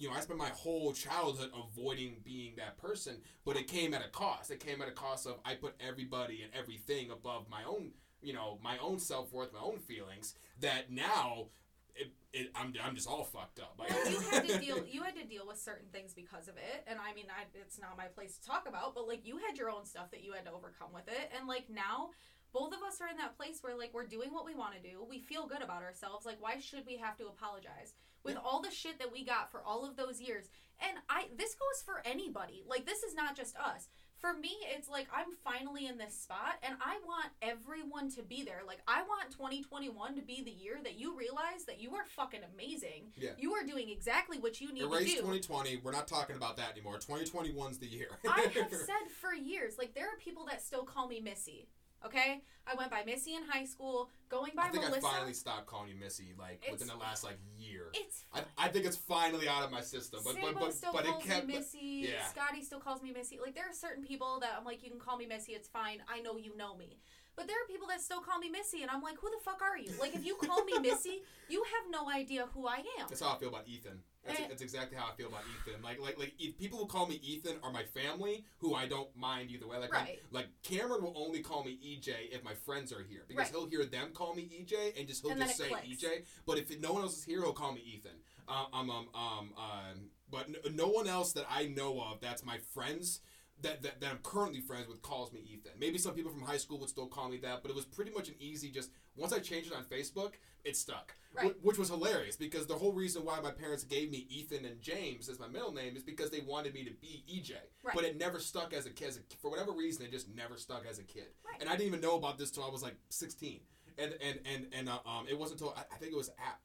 [0.00, 4.02] You know, I spent my whole childhood avoiding being that person, but it came at
[4.02, 4.50] a cost.
[4.50, 7.90] It came at a cost of I put everybody and everything above my own,
[8.22, 10.36] you know, my own self worth, my own feelings.
[10.60, 11.48] That now,
[11.94, 13.78] it, it, I'm, I'm just all fucked up.
[13.78, 14.82] Well, you had to deal.
[14.90, 17.78] You had to deal with certain things because of it, and I mean, I, it's
[17.78, 18.94] not my place to talk about.
[18.94, 21.46] But like, you had your own stuff that you had to overcome with it, and
[21.46, 22.08] like now,
[22.54, 24.80] both of us are in that place where like we're doing what we want to
[24.80, 25.04] do.
[25.06, 26.24] We feel good about ourselves.
[26.24, 27.92] Like, why should we have to apologize
[28.24, 28.40] with Yeah.
[28.44, 30.48] all the shit that we got for all of those years?
[30.80, 32.62] And I, this goes for anybody.
[32.66, 33.88] Like, this is not just us.
[34.16, 38.42] For me, it's like I'm finally in this spot, and I want everyone to be
[38.44, 38.60] there.
[38.66, 42.40] Like, I want 2021 to be the year that you realize that you are fucking
[42.54, 43.12] amazing.
[43.16, 43.30] Yeah.
[43.38, 45.16] You are doing exactly what you need Erase to do.
[45.22, 45.80] 2020.
[45.82, 46.98] We're not talking about that anymore.
[46.98, 48.08] 2021's the year.
[48.28, 51.68] I have said for years, like there are people that still call me Missy.
[52.04, 55.06] Okay, I went by Missy in high school, going by I think Melissa.
[55.06, 57.88] I finally stopped calling you Missy, like within the last like year.
[57.92, 60.92] it's I, I think it's finally out of my system, but Sabo but but, still
[60.92, 61.46] but it calls kept.
[61.46, 62.08] me Missy.
[62.08, 62.26] yeah.
[62.28, 63.38] Scotty still calls me Missy.
[63.42, 65.52] Like there are certain people that I'm like, you can call me Missy.
[65.52, 65.98] It's fine.
[66.08, 66.98] I know you know me.
[67.36, 69.60] But there are people that still call me Missy, and I'm like, who the fuck
[69.62, 69.92] are you?
[70.00, 73.08] Like if you call me Missy, you have no idea who I am.
[73.08, 74.00] That's how I feel about Ethan.
[74.24, 74.46] That's, Eh.
[74.48, 75.82] that's exactly how I feel about Ethan.
[75.82, 79.50] Like like like people who call me Ethan are my family, who I don't mind
[79.50, 79.78] either way.
[79.78, 80.20] Like Right.
[80.30, 83.50] like Cameron will only call me EJ if my friends are here because Right.
[83.50, 85.86] he'll hear them call me EJ and just he'll And just say clicks.
[85.88, 86.24] EJ.
[86.46, 88.20] But if no one else is here, he'll call me Ethan.
[88.48, 89.54] Um um um um.
[89.56, 93.20] um but no, no one else that I know of that's my friends.
[93.62, 95.72] That, that, that I'm currently friends with calls me Ethan.
[95.78, 98.10] Maybe some people from high school would still call me that, but it was pretty
[98.10, 100.32] much an easy just once I changed it on Facebook,
[100.64, 101.14] it stuck.
[101.32, 101.54] Right.
[101.60, 104.82] Wh- which was hilarious because the whole reason why my parents gave me Ethan and
[104.82, 107.52] James as my middle name is because they wanted me to be EJ.
[107.84, 107.94] Right.
[107.94, 109.16] But it never stuck as a kid.
[109.40, 111.28] For whatever reason, it just never stuck as a kid.
[111.46, 111.60] Right.
[111.60, 113.60] And I didn't even know about this till I was like 16.
[113.98, 116.58] And and and and uh, um, it wasn't until I, I think it was at.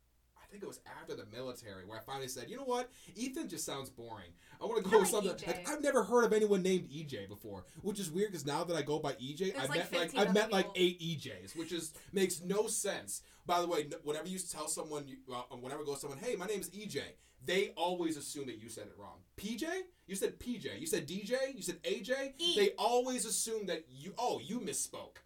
[0.55, 3.49] I think it was after the military where I finally said, you know what, Ethan
[3.49, 4.29] just sounds boring.
[4.61, 5.35] I want to go with like something.
[5.35, 5.47] EJ.
[5.47, 8.75] Like, I've never heard of anyone named EJ before, which is weird because now that
[8.77, 10.73] I go by EJ, There's I've like met like I've other met like people.
[10.77, 13.21] eight EJs, which is makes no sense.
[13.45, 16.35] By the way, whenever you tell someone, you, uh, whenever I go to someone, hey,
[16.35, 17.01] my name is EJ,
[17.45, 19.17] they always assume that you said it wrong.
[19.37, 19.65] PJ?
[20.07, 20.79] You said PJ.
[20.79, 21.53] You said DJ.
[21.53, 22.33] You said AJ.
[22.37, 22.55] E.
[22.55, 24.13] They always assume that you.
[24.17, 25.17] Oh, you misspoke.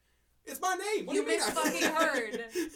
[0.50, 1.06] It's my name.
[1.06, 1.48] What You do you mean?
[1.48, 2.46] I- heard.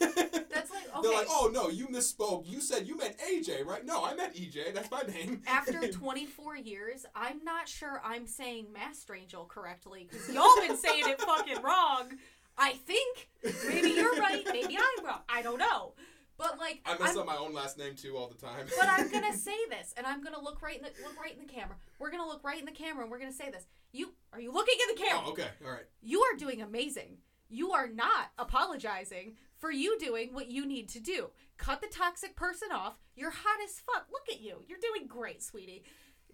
[0.50, 1.02] That's like okay.
[1.02, 2.48] They're like, oh no, you misspoke.
[2.48, 3.86] You said you meant AJ, right?
[3.86, 4.74] No, I meant EJ.
[4.74, 5.42] That's my name.
[5.48, 11.04] After 24 years, I'm not sure I'm saying Master Angel correctly because y'all been saying
[11.08, 12.12] it fucking wrong.
[12.58, 13.30] I think
[13.68, 15.22] maybe you're right, maybe I'm wrong.
[15.28, 15.94] I don't know,
[16.38, 18.68] but like I mess I'm- up my own last name too all the time.
[18.80, 21.46] but I'm gonna say this, and I'm gonna look right in the look right in
[21.46, 21.76] the camera.
[21.98, 23.66] We're gonna look right in the camera, and we're gonna say this.
[23.92, 25.24] You are you looking in the camera?
[25.26, 25.86] Oh, okay, all right.
[26.04, 27.18] You are doing amazing.
[27.54, 31.30] You are not apologizing for you doing what you need to do.
[31.58, 32.98] Cut the toxic person off.
[33.16, 34.08] You're hot as fuck.
[34.12, 34.64] Look at you.
[34.68, 35.84] You're doing great, sweetie.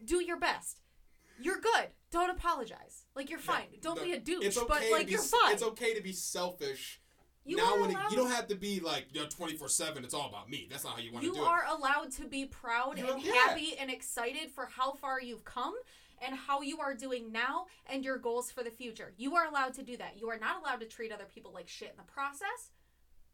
[0.04, 0.80] Do your best.
[1.42, 1.90] You're good.
[2.10, 3.06] Don't apologize.
[3.16, 3.68] Like you're fine.
[3.82, 5.54] Don't No, be a douche, It's okay but like be, you're fine.
[5.54, 7.02] It's okay to be selfish.
[7.46, 9.70] You now are when it, you don't have to be like you know twenty four
[9.70, 10.04] seven.
[10.04, 10.68] It's all about me.
[10.70, 11.40] That's not how you want to do it.
[11.40, 13.34] You are allowed to be proud You know, and yeah.
[13.34, 15.74] happy and excited for how far you've come
[16.26, 19.14] and how you are doing now and your goals for the future.
[19.18, 20.20] You are allowed to do that.
[20.20, 22.72] You are not allowed to treat other people like shit in the process.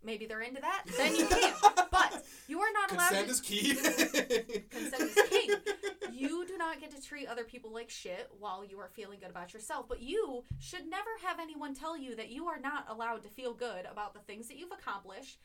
[0.03, 0.83] Maybe they're into that.
[0.97, 1.53] Then you can.
[1.91, 3.73] But you are not allowed Consent to is key.
[4.69, 5.49] Consent is king.
[6.11, 9.29] you do not get to treat other people like shit while you are feeling good
[9.29, 9.87] about yourself.
[9.87, 13.53] But you should never have anyone tell you that you are not allowed to feel
[13.53, 15.39] good about the things that you've accomplished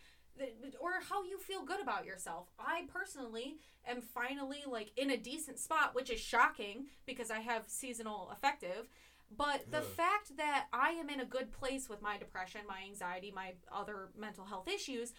[0.80, 2.48] or how you feel good about yourself.
[2.58, 7.64] I personally am finally like in a decent spot, which is shocking because I have
[7.66, 8.88] seasonal affective.
[9.36, 9.84] But the Ugh.
[9.84, 14.08] fact that I am in a good place with my depression, my anxiety, my other
[14.18, 15.12] mental health issues,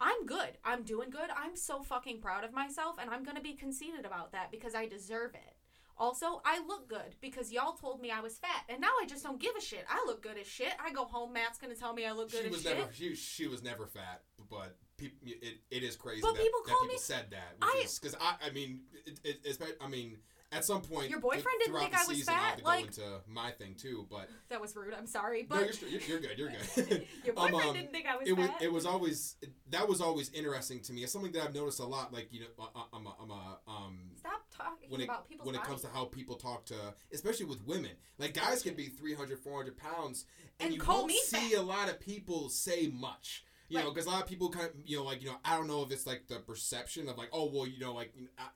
[0.00, 0.58] I'm good.
[0.64, 1.30] I'm doing good.
[1.36, 4.86] I'm so fucking proud of myself, and I'm gonna be conceited about that because I
[4.86, 5.53] deserve it.
[5.96, 9.22] Also, I look good because y'all told me I was fat, and now I just
[9.22, 9.84] don't give a shit.
[9.88, 10.72] I look good as shit.
[10.84, 12.78] I go home, Matt's gonna tell me I look good she as was shit.
[12.78, 16.60] never she, she was never fat, but people it, it is crazy But that, people
[16.66, 17.54] that people me- said that.
[17.62, 20.18] I- because I I mean it, it, it's, I mean
[20.52, 22.62] at some point Your boyfriend th- didn't think I was season, I'll have fat, to
[22.64, 24.94] go like- into my thing too, but that was rude.
[24.94, 26.38] I'm sorry, no, but you're, you're, you're good.
[26.38, 27.06] You're good.
[27.24, 28.62] your Um, boyfriend um, didn't think I was it was fat.
[28.62, 29.36] it was always
[29.70, 31.02] that was always interesting to me.
[31.02, 32.12] It's something that I've noticed a lot.
[32.12, 35.46] Like you know, I, I'm a I'm a um Stop talking when it about people's
[35.46, 36.74] when it comes to how people talk to,
[37.12, 37.90] especially with women.
[38.18, 40.24] Like guys can be 300, 400 pounds,
[40.60, 41.58] and, And you call won't me see fat.
[41.58, 43.44] a lot of people say much.
[43.68, 45.56] You know, because a lot of people kind of, you know, like you know, I
[45.56, 48.22] don't know if it's like the perception of like, oh well, you know, like you
[48.24, 48.46] know, I,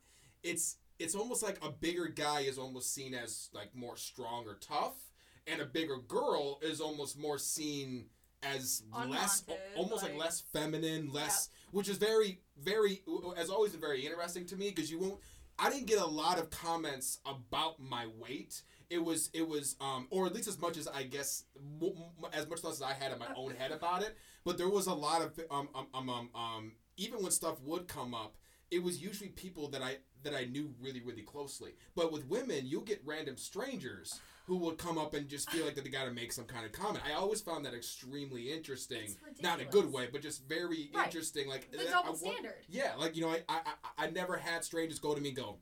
[0.43, 4.55] it's it's almost like a bigger guy is almost seen as like more strong or
[4.61, 4.95] tough,
[5.47, 8.07] and a bigger girl is almost more seen
[8.43, 9.45] as less,
[9.77, 13.03] almost like, like- less feminine, less, which is very, very,
[13.37, 15.19] has always been very interesting to me because you won't.
[15.59, 18.63] I didn't get a lot of comments about my weight.
[18.91, 21.93] It was, it was, um, or at least as much as I guess, m-
[22.23, 24.17] m- as much as I had in my own head about it.
[24.45, 27.87] But there was a lot of, um, um, um, um, um, even when stuff would
[27.89, 28.37] come up,
[28.71, 31.73] it was usually people that I that I knew really, really closely.
[31.95, 35.75] But with women, you'll get random strangers who would come up and just feel like
[35.77, 37.05] that they got to make some kind of comment.
[37.09, 41.07] I always found that extremely interesting, not in a good way, but just very Right.
[41.07, 41.49] interesting.
[41.49, 42.55] Like The uh, double I standard.
[42.69, 43.61] yeah, like you know, I, I
[44.07, 45.59] I never had strangers go to me and go,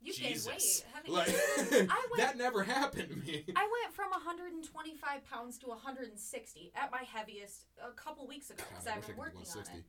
[0.00, 0.84] You Jesus, weight.
[0.94, 1.16] haven't you?
[1.16, 1.28] like
[1.90, 3.44] I went- that never happened to me.
[3.56, 8.86] I went from 125 pounds to 160 at my heaviest a couple weeks ago because
[8.86, 9.84] I I've been working on it.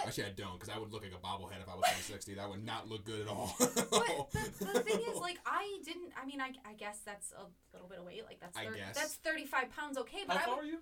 [0.00, 2.34] But Actually, I don't, because I would look like a bobblehead if I was 160.
[2.34, 3.54] That would not look good at all.
[3.58, 3.68] but
[4.32, 6.12] the, the thing is, like, I didn't.
[6.20, 8.24] I mean, I, I guess that's a little bit of weight.
[8.24, 8.96] Like that's I thir- guess.
[8.96, 9.98] that's 35 pounds.
[9.98, 10.78] Okay, but how I far was are you?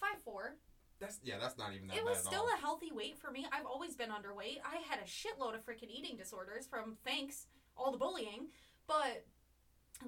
[0.00, 0.54] five four.
[1.00, 2.54] That's yeah, that's not even that It bad was at still all.
[2.56, 3.46] a healthy weight for me.
[3.52, 4.58] I've always been underweight.
[4.64, 7.46] I had a shitload of freaking eating disorders from thanks
[7.76, 8.46] all the bullying,
[8.86, 9.26] but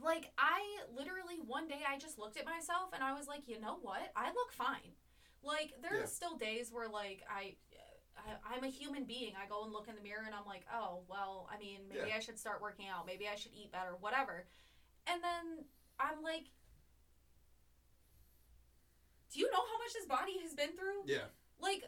[0.02, 0.60] like I
[0.96, 4.00] literally one day I just looked at myself and I was like, you know what?
[4.14, 4.94] I look fine.
[5.42, 6.04] Like there Yeah.
[6.04, 7.56] are still days where like I.
[8.16, 9.32] I, I'm a human being.
[9.40, 12.08] I go and look in the mirror and I'm like, oh, well, I mean, maybe
[12.08, 12.16] Yeah.
[12.16, 13.06] I should start working out.
[13.06, 14.46] Maybe I should eat better, whatever.
[15.06, 15.64] And then
[16.00, 16.50] I'm like,
[19.32, 21.04] do you know how much this body has been through?
[21.06, 21.28] yeah,
[21.60, 21.84] like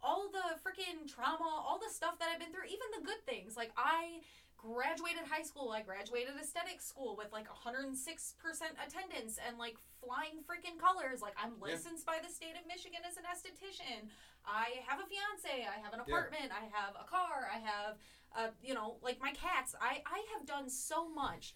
[0.00, 3.56] all the freaking trauma, all the stuff that I've been through, even the good things.
[3.56, 4.20] Like I
[4.58, 10.78] graduated high school, I graduated aesthetic school with like 106% attendance and like flying freaking
[10.78, 11.22] colors.
[11.22, 11.72] Like I'm Yeah.
[11.72, 14.10] licensed by the state of Michigan as an esthetician.
[14.44, 17.98] I have a fiance, I have an apartment, I have a car, I have
[18.36, 19.74] uh, you know, like my cats.
[19.80, 21.54] I I have done so much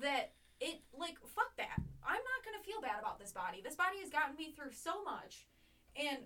[0.00, 1.76] that it like fuck that.
[2.02, 3.60] I'm not going to feel bad about this body.
[3.62, 5.46] This body has gotten me through so much.
[5.96, 6.18] And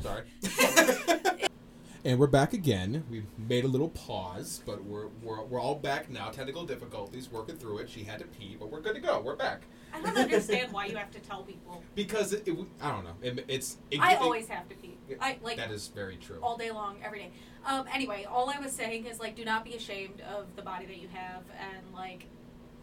[0.00, 0.26] sorry.
[2.04, 3.04] and we're back again.
[3.10, 6.28] We've made a little pause, but we're, we're we're all back now.
[6.28, 7.90] Technical difficulties, working through it.
[7.90, 9.20] She had to pee, but we're good to go.
[9.20, 9.62] We're back
[9.94, 11.82] I don't understand why you have to tell people.
[11.94, 13.14] because it, it, I don't know.
[13.22, 14.98] It, it's it, I always have to pee.
[15.20, 16.38] I like that is very true.
[16.42, 17.30] all day long, every day.
[17.64, 20.86] Um, anyway, all I was saying is like, do not be ashamed of the body
[20.86, 22.26] that you have, and like,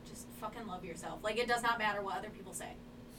[0.08, 1.20] just fucking love yourself.
[1.24, 2.74] Like, it does not matter what other people say.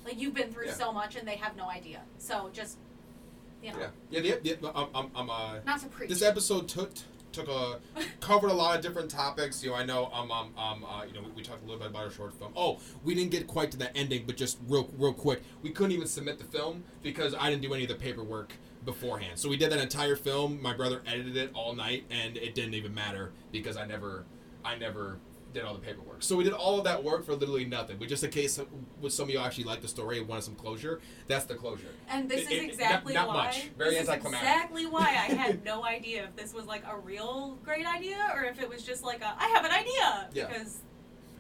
[0.05, 0.75] Like, you've been through Yeah.
[0.75, 2.01] so much, and they have no idea.
[2.19, 2.79] So just,
[3.63, 3.73] Yeah,
[4.11, 4.35] yeah, yeah.
[4.43, 6.09] yeah I'm, I'm, I'm uh, not to preach.
[6.09, 6.91] this episode took
[7.33, 7.79] took a
[8.21, 9.63] covered a lot of different topics.
[9.63, 11.81] You know, I know um um um uh, you know we, we talked a little
[11.81, 12.53] bit about our short film.
[12.57, 15.93] Oh, we didn't get quite to the ending, but just real real quick, we couldn't
[15.93, 18.53] even submit the film because I didn't do any of the paperwork
[18.85, 19.39] beforehand.
[19.39, 20.61] So we did that entire film.
[20.61, 24.25] My brother edited it all night, and it didn't even matter because I never
[24.65, 25.19] I never
[25.53, 26.23] did all the paperwork.
[26.23, 27.97] So we did all of that work for literally nothing.
[27.99, 28.59] But just in case
[29.01, 31.89] with some of you actually like the story and wanted some closure, that's the closure.
[32.09, 33.35] and this It- is it- not- not why.
[33.47, 33.63] much.
[33.77, 34.49] Very anticlimactic.
[34.49, 38.45] exactly why I had no idea if this was like a real great idea or
[38.45, 40.47] if it was just like a I have an idea Yeah.
[40.49, 40.79] because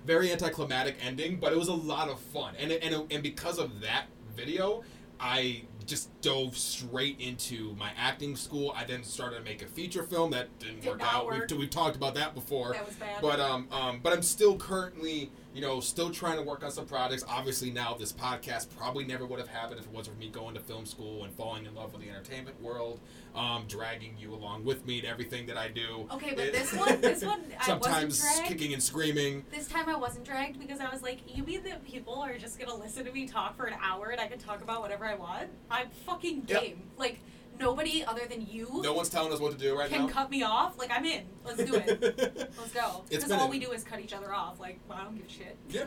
[0.04, 2.54] very anticlimactic ending, but it was a lot of fun.
[2.58, 4.06] And and and because of that
[4.36, 4.82] video,
[5.20, 8.72] I just dove straight into my acting school.
[8.76, 11.26] I then started to make a feature film that didn't Did work out.
[11.26, 11.50] work.
[11.50, 12.72] We've, we've talked about that before.
[12.72, 13.20] That was bad.
[13.20, 16.86] But um, um, but I'm still currently, you know, still trying to work on some
[16.86, 17.24] projects.
[17.28, 20.54] Obviously, now this podcast probably never would have happened if it wasn't for me going
[20.54, 23.00] to film school and falling in love with the entertainment world,
[23.34, 26.08] um, dragging you along with me to everything that I do.
[26.12, 29.44] okay, but It- this one, this one, I sometimes kicking and screaming.
[29.50, 32.58] This time I wasn't dragged because I was like, you mean that people are just
[32.58, 35.14] gonna listen to me talk for an hour and I can talk about whatever I
[35.14, 35.48] want?
[35.70, 36.62] I'm fucking Yep.
[36.62, 36.82] game.
[36.96, 37.18] Like
[37.62, 40.08] nobody other than you No one's telling us what to do right can now.
[40.12, 40.78] cut me off?
[40.78, 41.22] Like I'm in.
[41.44, 42.00] Let's do it.
[42.58, 43.04] Let's go.
[43.08, 44.60] Because all a- we do is cut each other off.
[44.60, 45.56] Like well, I don't give a shit.
[45.70, 45.84] Yeah.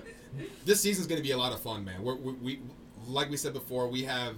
[0.65, 2.01] This season's going to be a lot of fun, man.
[2.03, 2.59] We're, we, we,
[3.07, 4.36] like we said before, we have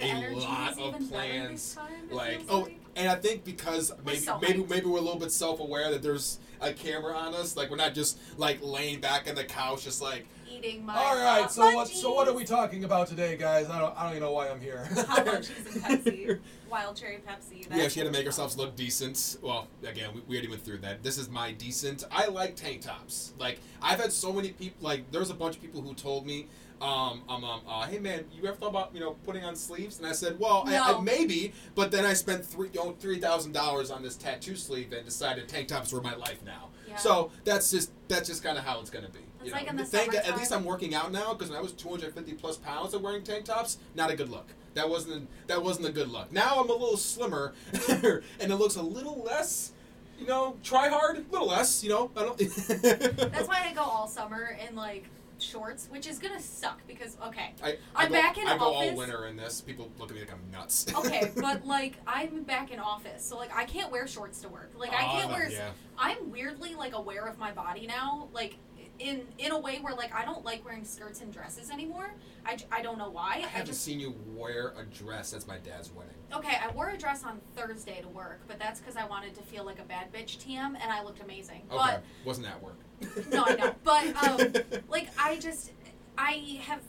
[0.00, 1.74] a lot of even better this plans.
[1.74, 2.78] time, Like, oh, like.
[2.96, 6.38] and I think because maybe so maybe maybe we're a little bit self-aware that there's
[6.60, 7.56] a camera on us.
[7.56, 10.26] Like we're not just like laying back on the couch, just like
[10.56, 10.96] eating my.
[10.96, 11.88] All uh, so what?
[11.88, 13.68] So what are we talking about today, guys?
[13.68, 13.96] I don't.
[13.96, 14.88] I don't even know why I'm here.
[14.94, 16.38] Hot munchies and Pepsi,
[16.70, 17.62] wild cherry Pepsi.
[17.62, 19.38] yeah, that's she had to make we ourselves look decent.
[19.42, 21.02] Well, again, we, we already went through that.
[21.02, 22.04] This is my decent.
[22.10, 23.34] I like tank tops.
[23.38, 24.86] Like I've had so many people.
[24.86, 26.48] Like there's a bunch of people who told me
[26.80, 29.98] um, um, um, uh, hey man, you ever thought about you know putting on sleeves?
[29.98, 33.18] And I said, well, I, I, maybe, but then I spent three you know, three
[33.18, 36.68] thousand dollars on this tattoo sleeve and decided tank tops were my life now.
[36.86, 36.96] Yeah.
[36.96, 39.20] So that's just that's just kind of how it's gonna be.
[39.46, 41.62] It's you like in the Thank at least I'm working out now because when I
[41.62, 44.46] was 250 plus pounds of wearing tank tops, not a good look.
[44.74, 46.30] That wasn't that wasn't a good look.
[46.32, 47.54] Now I'm a little slimmer,
[47.88, 49.72] and it looks a little less.
[50.18, 51.82] You know, try hard, a little less.
[51.84, 52.38] You know, I don't.
[52.38, 55.04] That's why I go all summer in like
[55.38, 58.72] shorts, which is gonna suck because okay, I, I I'm go, back in I go
[58.74, 58.90] office.
[58.90, 59.60] all winter in this.
[59.60, 60.86] People look at me like I'm nuts.
[60.96, 64.70] okay, but like I'm back in office, so like I can't wear shorts to work.
[64.76, 65.50] Like I Ah, can't wear.
[65.50, 65.70] Yeah.
[65.98, 68.56] I'm weirdly like aware of my body now, like
[68.98, 72.12] in in a way where like I don't like wearing skirts and dresses anymore.
[72.44, 73.34] I, I don't know why.
[73.34, 75.32] I I haven't just seen you wear a dress.
[75.32, 76.14] That's my dad's wedding.
[76.32, 76.56] okay.
[76.62, 79.64] I wore a dress on Thursday to work, but that's because I wanted to feel
[79.64, 81.62] like a bad bitch TM, and I looked amazing.
[81.70, 82.78] Okay, wasn't that work.
[83.30, 85.72] No, I know, but, um, But like I just
[86.16, 86.80] I have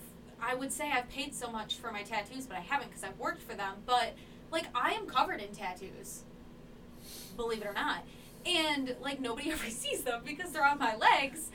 [0.41, 3.17] I would say I've paid so much for my tattoos, but I haven't because I've
[3.19, 3.75] worked for them.
[3.85, 4.13] But
[4.51, 6.23] like I am covered in tattoos,
[7.35, 8.03] believe it or not,
[8.45, 11.49] and like nobody ever sees them because they're on my legs.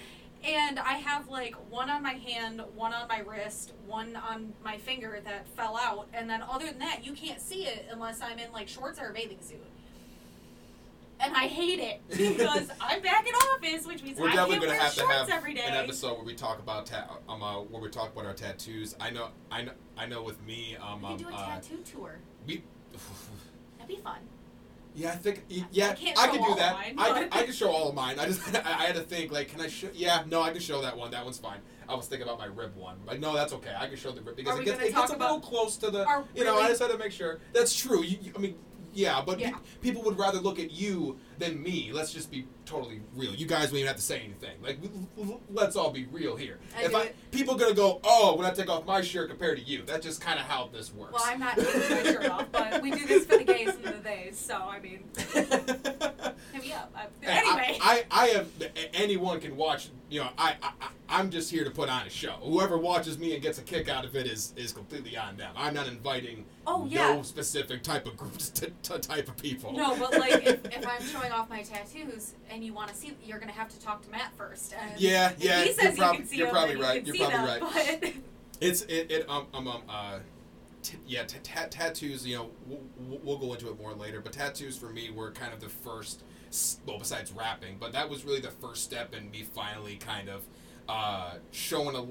[0.45, 4.76] And I have like one on my hand, one on my wrist, one on my
[4.76, 8.38] finger that fell out, and then other than that, you can't see it unless I'm
[8.38, 9.62] in like shorts or a bathing suit.
[11.20, 14.62] And I hate it because I'm back in office, which means We're I definitely can't
[14.62, 15.62] gonna wear have to shorts have every day.
[15.64, 18.97] an episode where we talk about ta- um uh, where we talk about our tattoos.
[19.01, 20.24] I know, I know, I know.
[20.24, 22.18] With me, um, we um could do a uh, tattoo tour.
[22.47, 22.64] we.
[23.78, 24.18] That'd be fun.
[24.95, 26.74] Yeah, I think yeah, I I could do that.
[26.74, 28.18] mine, I but- could, I could show all of mine.
[28.18, 29.88] I just I, had to think like, can I show?
[29.95, 31.11] Yeah, no, I can show that one.
[31.11, 31.61] That one's fine.
[31.88, 32.99] I was thinking about my rib one.
[33.07, 33.74] Like, no, that's okay.
[33.78, 36.07] I can show the rib because it gets, it gets a little close to the.
[36.07, 37.40] our You know, I just had to make sure.
[37.53, 38.03] That's true.
[38.03, 38.55] You, you, I mean,
[38.95, 41.91] yeah, but pe- people would rather look at you than me.
[41.93, 43.35] Let's just be totally real.
[43.35, 44.57] You guys don't even have to say anything.
[44.62, 44.78] Like,
[45.51, 46.59] let's all be real here.
[46.76, 47.16] I if I it.
[47.30, 50.20] people gonna go, oh, when I take off my shirt compared to you, that's just
[50.20, 51.12] kind of how this works.
[51.14, 53.85] Well, I'm not taking my shirt off, but we do this for the gays and
[53.85, 56.93] the theys, so I mean, hit me up.
[56.95, 58.49] I, anyway, I, I, I have
[58.95, 59.89] anyone can watch.
[60.09, 62.33] You know, I, I, I'm just here to put on a show.
[62.43, 65.53] Whoever watches me and gets a kick out of it is is completely on them.
[65.57, 67.14] I'm not inviting Oh, yeah.
[67.14, 69.72] no specific type of groups to, to type of people.
[69.72, 73.16] no, but like if, if I'm showing off my tattoos and you want to see,
[73.25, 74.75] you're gonna have to talk to Matt first.
[74.75, 77.29] And Yeah, yeah, He you're prob- you can see you're them, probably right, can you're
[77.29, 77.70] probably them,
[78.03, 78.12] But
[78.61, 80.18] It's it, it um um um uh.
[80.83, 82.27] T- yeah, t- ta- tattoos.
[82.27, 84.20] You know, we'll, we'll go into it more later.
[84.20, 86.23] But tattoos for me were kind of the first.
[86.87, 90.43] Well, besides rapping, but that was really the first step in me finally kind of
[90.89, 92.05] uh, showing a.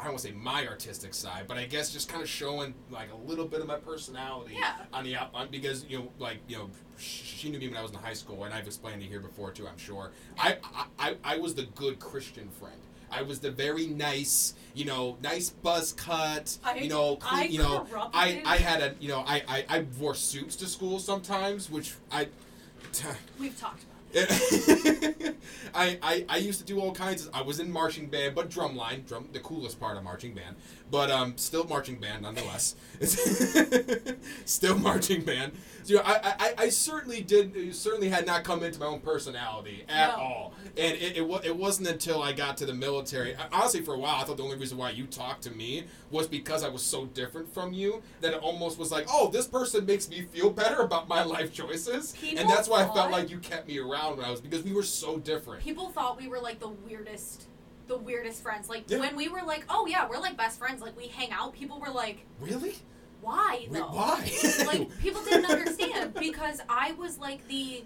[0.00, 2.72] I don't want to say my artistic side, but I guess just kind of showing
[2.90, 4.72] like a little bit of my personality Yeah.
[4.94, 7.76] on the out on, because you know like you know sh- she knew me when
[7.76, 9.68] I was in high school, and I've explained it here before too.
[9.68, 10.56] I'm sure I
[10.98, 12.80] I, I, was the good Christian friend.
[13.12, 17.58] I was the very nice, you know, nice buzz cut, I- you know, I you
[17.58, 17.86] know.
[18.14, 21.92] I, I had a, you know, I, I, I wore suits to school sometimes, which
[22.10, 22.28] I.
[23.38, 23.82] we've talked.
[25.74, 28.50] I, I, I used to do all kinds of I was in marching band but
[28.50, 30.56] drumline drum the coolest part of marching band
[30.90, 32.74] but um still marching band nonetheless
[34.44, 38.62] still marching band so, you know, I, I, I certainly did certainly had not come
[38.62, 40.22] into my own personality at No.
[40.22, 43.98] all and it, it, it wasn't until I got to the military honestly for a
[43.98, 46.82] while I thought the only reason why you talked to me was because I was
[46.82, 50.50] so different from you that it almost was like oh this person makes me feel
[50.50, 53.78] better about my life choices People and that's why I felt like you kept me
[53.78, 55.62] around when I was because we were so different.
[55.62, 57.46] People thought we were like the weirdest,
[57.90, 58.68] the weirdest friends.
[58.70, 59.00] Like Yeah.
[59.00, 60.80] when we were like, oh yeah, we're like best friends.
[60.80, 61.52] Like we hang out.
[61.52, 62.76] People were like, Really?
[63.20, 63.88] why Wait, though?
[63.88, 64.30] why?
[64.66, 67.84] like people didn't understand because I was like the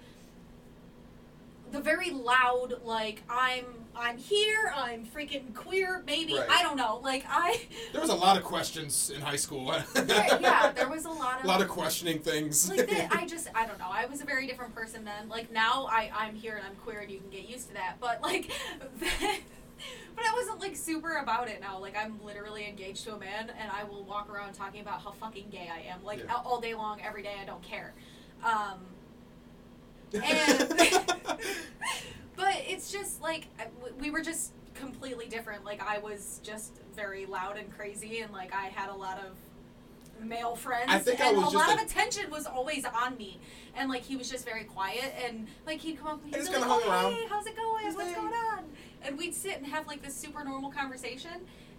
[1.72, 3.64] the very loud like I'm
[3.96, 6.34] I'm here, I'm freaking queer, maybe.
[6.34, 6.48] Right.
[6.50, 7.00] I don't know.
[7.02, 9.72] Like I there was a lot of questions in high school.
[9.94, 12.68] there, yeah, there was a lot of a lot of questioning things.
[12.68, 13.90] like that I just I don't know.
[13.90, 15.28] I was a very different person then.
[15.28, 17.96] Like now I I'm here and I'm queer and you can get used to that.
[18.00, 18.50] But like
[20.16, 21.78] but I wasn't like super about it now.
[21.78, 25.12] Like I'm literally engaged to a man and I will walk around talking about how
[25.12, 26.04] fucking gay I am.
[26.04, 26.34] Like Yeah.
[26.44, 27.34] all day long, every day.
[27.40, 27.92] I don't care.
[28.44, 28.80] Um,
[30.22, 30.68] and
[32.36, 33.46] but it's just like
[33.98, 35.64] we were just completely different.
[35.64, 39.36] Like I was just very loud and crazy, and like I had a lot of
[40.24, 43.16] male friends, I think I and was a lot a- of attention was always on
[43.16, 43.40] me.
[43.76, 46.56] And like he was just very quiet, and like he'd come up and he'd be
[46.58, 47.12] like, "Oh around.
[47.12, 47.84] hey, how's it going?
[47.94, 48.64] What's going on?"
[49.04, 51.32] And we'd sit and have like this super normal conversation.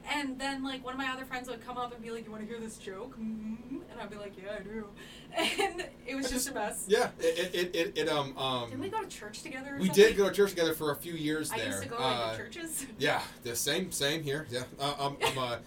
[0.07, 2.31] And then like one of my other friends would come up and be like, "You
[2.31, 3.77] want to hear this joke?" Mm-hmm.
[3.91, 4.87] And I'd be like, "Yeah, I do."
[5.63, 6.85] And it was just, just- a mess.
[6.87, 8.69] yeah, it, it, it, it um um.
[8.69, 9.75] Didn't we go to church together?
[9.75, 10.03] Or we something?
[10.05, 11.67] did go to church together for a few years I there.
[11.69, 12.85] used to go to Uh, like, churches.
[12.99, 14.45] Yeah, the same, same here.
[14.51, 15.57] Yeah, uh, um, I'm uh,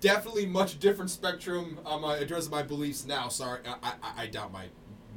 [0.00, 3.28] definitely much different spectrum um, uh, in terms of my beliefs now.
[3.28, 4.66] Sorry, I, I, I doubt my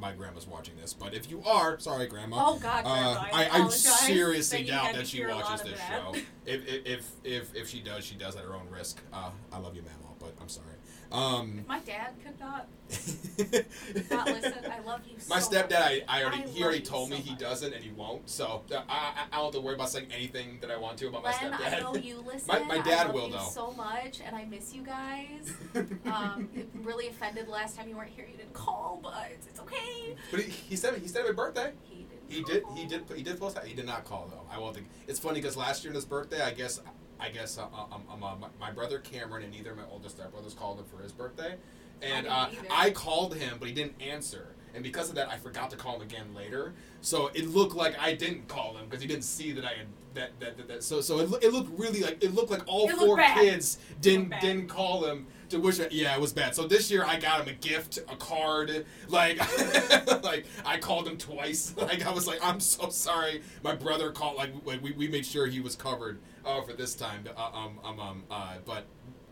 [0.00, 2.36] my grandma's watching this, but if you are, sorry, grandma.
[2.48, 5.62] Oh God, Grandma, Uh, I, I, I seriously doubt that she hear a lot watches
[5.70, 6.14] this show.
[6.46, 9.00] If, if if if if she does, she does at her own risk.
[9.12, 10.66] Uh, I love you, Mama, but I'm sorry.
[11.12, 12.68] Um, my dad could not
[14.10, 17.08] not listen, I love you so My stepdad, I, I already I he already told
[17.08, 18.28] so me he doesn't and he won't.
[18.28, 20.98] So uh, I, I I don't have to worry about saying anything that I want
[20.98, 21.76] to about my stepdad.
[21.76, 22.46] I know you listen.
[22.48, 23.48] My- my dad I love will, you though.
[23.52, 25.52] so much, and I miss you guys.
[26.06, 28.26] Um, it really offended last time you weren't here.
[28.30, 30.16] You didn't call, but it's, okay.
[30.30, 31.72] but he, he said he said my birthday.
[31.88, 32.18] He did.
[32.28, 33.64] He did he did he did post that.
[33.66, 34.42] He did not call though.
[34.54, 34.88] I won't think.
[35.06, 36.80] It's funny because last year on his birthday, I guess
[37.20, 40.56] I guess uh, um, um, uh, my, brother Cameron and neither of my oldest stepbrothers
[40.56, 41.56] called him for his birthday,
[42.02, 42.48] and didn't uh.
[42.70, 44.54] I called him, but he didn't answer.
[44.74, 46.74] And because of that, I forgot to call him again later.
[47.00, 49.86] So it looked like I didn't call him because he didn't see that I had
[50.14, 50.82] that that, that, that.
[50.84, 54.32] So so it, it looked really like it looked like all It four kids didn't
[54.40, 55.80] didn't call him to wish.
[55.80, 56.54] it- Yeah, it was bad.
[56.54, 58.86] So this year I got him a gift, a card.
[59.08, 59.38] Like
[60.22, 61.74] like I called him twice.
[61.80, 63.42] Like I was like, I'm so sorry.
[63.64, 64.36] My brother called.
[64.36, 67.24] Like like, we, we made sure he was covered uh, for this time.
[67.36, 68.24] Uh, um um um.
[68.30, 68.84] Uh, but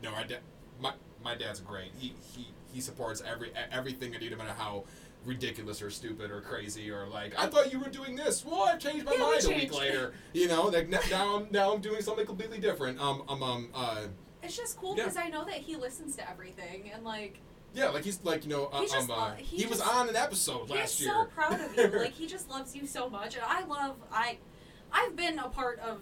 [0.03, 0.27] no, I
[0.81, 0.93] my
[1.23, 1.91] my dad's great.
[1.99, 4.85] He he he supports every everything I do, no matter how
[5.25, 8.45] ridiculous or stupid or crazy or like I thought you were doing this.
[8.45, 10.13] Well, I changed my Yeah, mind a week later.
[10.33, 13.01] You know, like now I'm now I'm doing something completely different.
[13.01, 14.03] Um um um uh
[14.43, 15.05] It's just cool Yeah.
[15.05, 17.41] because I know that he listens to everything, and like
[17.75, 19.95] yeah, like he's like you know uh, just um uh, lo- he he, was just-
[19.95, 21.11] on an episode last year.
[21.13, 21.89] He's so proud of you.
[21.99, 24.39] like he just loves you so much, and I love I.
[24.91, 26.01] I've been a part of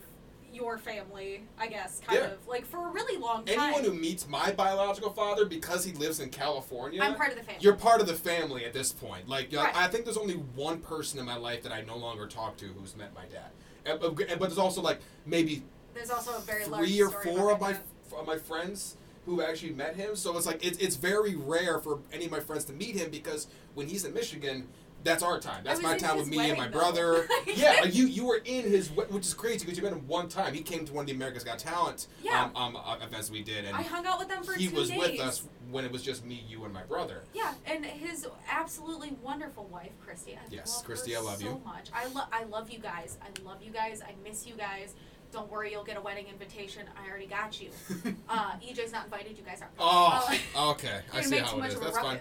[0.57, 2.27] your family, I guess, kind Yeah.
[2.33, 3.61] of like for a really long time.
[3.61, 7.45] Anyone who meets my biological father because he lives in California, I'm part of the
[7.45, 7.61] family.
[7.63, 9.29] you're part of the family at this point.
[9.29, 9.77] Like, know, Right.
[9.77, 12.67] I think there's only one person in my life that I no longer talk to
[12.67, 13.51] who's met my dad.
[13.85, 15.63] And- uh, But there's also like maybe
[15.95, 17.77] There's also a very large three or four of my
[18.17, 18.97] of my friends
[19.27, 20.17] who actually met him.
[20.17, 23.11] So it's like it's it's very rare for any of my friends to meet him
[23.11, 24.69] because when he's in Michigan.
[25.07, 25.63] That's our time.
[25.65, 27.29] That's my time with me and my brother.
[27.47, 30.29] yeah, like you you were in his, which is crazy because you met him one
[30.29, 30.53] time.
[30.53, 32.51] He came to one of the America's Got Talent Yeah.
[32.55, 34.89] um, um, uh, events we did, and I hung out with them for he was
[34.89, 34.99] days.
[34.99, 37.23] with us when it was just me, you, and my brother.
[37.35, 40.35] Yeah, and his absolutely wonderful wife, Christy.
[40.35, 41.51] I Yes, Christy, I love so you.
[41.51, 41.89] So much.
[41.95, 43.17] I love, I love you guys.
[43.23, 44.03] I love you guys.
[44.03, 44.95] I miss you guys.
[45.33, 46.83] Don't worry, you'll get a wedding invitation.
[46.97, 47.71] I already got you.
[48.29, 49.39] Uh, EJ's not invited.
[49.39, 49.69] You guys are.
[49.79, 51.01] oh, Uh, okay.
[51.13, 52.19] I see how it a That's fine.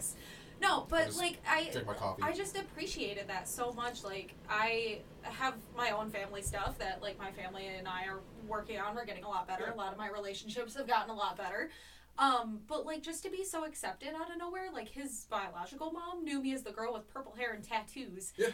[0.61, 2.21] No, but just like I, Drink my coffee.
[2.23, 4.03] I just appreciated that so much.
[4.03, 8.79] Like I have my own family stuff that like my family and I are working
[8.79, 8.95] on.
[8.95, 9.71] We're getting a lot better.
[9.73, 11.69] A lot of my relationships have gotten a lot better.
[12.17, 16.23] Um, but like just to be so accepted out of nowhere, like his biological mom
[16.23, 18.31] knew me as the girl with purple hair and tattoos.
[18.37, 18.47] Yeah.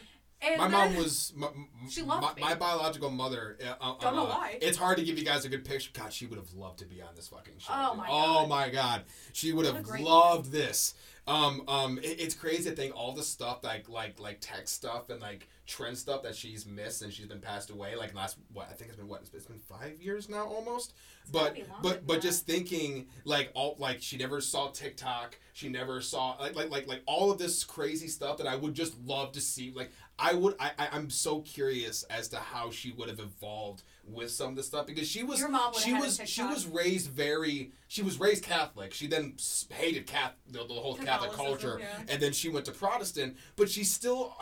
[0.43, 1.49] And my mom was my,
[1.87, 2.41] She loved my, me.
[2.41, 3.59] my biological mother.
[3.63, 4.57] Uh, uh, Don't know uh, why.
[4.59, 5.91] It's hard to give you guys a good picture.
[5.93, 7.71] God, she would have loved to be on this fucking show.
[7.71, 7.97] Oh dude.
[7.99, 8.49] my Oh God.
[8.49, 10.95] my god, she would What have loved this.
[11.27, 15.09] Um, um, it- it's crazy to think all the stuff like like like tech stuff
[15.09, 17.95] and like trend stuff that she's missed and she's been passed away.
[17.95, 20.93] Like last what I think it's been what it's been five years now almost.
[21.31, 22.21] gotta But but but that.
[22.23, 25.37] just thinking like all like she never saw TikTok.
[25.53, 28.73] She never saw like like like like all of this crazy stuff that I would
[28.73, 29.71] just love to see.
[29.75, 33.83] Like I would I, I I'm so curious as to how she would have evolved
[34.03, 35.45] with some of the stuff because she was
[35.79, 38.93] she was she was raised very she was raised Catholic.
[38.93, 39.35] She then
[39.69, 41.85] hated Catholic the, the whole Catholic culture, yeah.
[42.09, 43.37] and then she went to Protestant.
[43.55, 44.35] But she still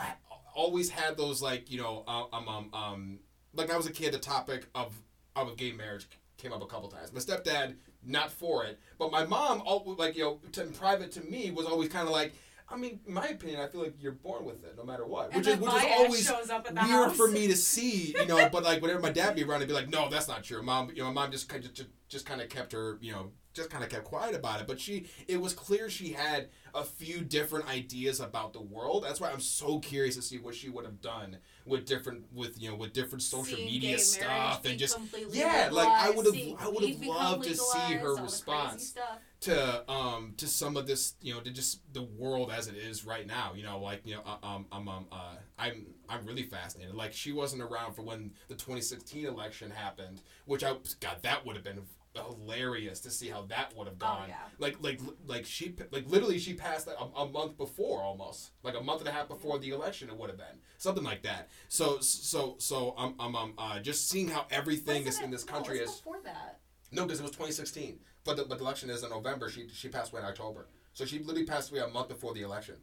[0.56, 3.20] always had those like you know uh, um um um
[3.54, 4.94] like I was a kid the topic of
[5.36, 6.08] of a gay marriage
[6.38, 7.12] came up a couple times.
[7.14, 11.12] My stepdad not for it, but my mom all like you know to, in private
[11.14, 12.34] to me was always kind of like.
[12.72, 15.34] I mean, in my opinion, I feel like you're born with it, no matter what.
[15.34, 17.18] Which is which is always shows up at the weird house.
[17.18, 18.48] for me to see, you know.
[18.50, 20.90] but like whenever my dad be around, I'd be like, "No, that's not true." Mom,
[20.90, 23.70] you know, my mom just kind just, just kind of kept her, you know, just
[23.70, 24.68] kind of kept quiet about it.
[24.68, 29.04] But she, it was clear she had a few different ideas about the world.
[29.04, 31.38] That's why I'm so curious to see what she would have done
[31.70, 35.94] with different, with you know, with different social Seeing media stuff and just yeah, like
[35.98, 38.96] I would have, I would have loved to see her all the crazy response
[39.42, 43.06] to um to some of this you know to just the world as it is
[43.06, 46.44] right now you know like you know uh, um um, um uh i'm i'm really
[46.44, 46.94] fascinated.
[46.94, 51.56] Like she wasn't around for when the 2016 election happened which i god that would
[51.56, 51.82] have been
[52.16, 54.36] hilarious to see how that would have Oh, gone yeah.
[54.58, 58.82] like like like she like literally she passed a, a month before almost like a
[58.82, 62.00] month and a half before the election it would have been something like that so
[62.00, 65.44] so so um um, um uh just seeing how everything is Wasn't in it- this
[65.44, 66.60] country it was is before that.
[66.92, 68.00] no, because it was 2016.
[68.26, 69.50] But the, but the election is in November.
[69.50, 70.68] She she passed away in October.
[70.94, 72.76] So she literally passed away a month before the election.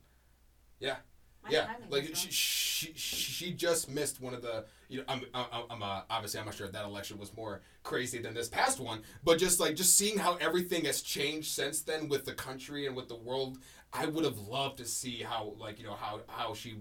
[0.80, 0.96] Yeah.
[1.50, 5.82] Yeah, like she, she she just missed one of the you know I'm I'm, I'm
[5.82, 9.38] uh, obviously I'm not sure that election was more crazy than this past one, but
[9.38, 13.08] just like just seeing how everything has changed since then with the country and with
[13.08, 13.58] the world,
[13.92, 16.76] I would have loved to see how like you know how how she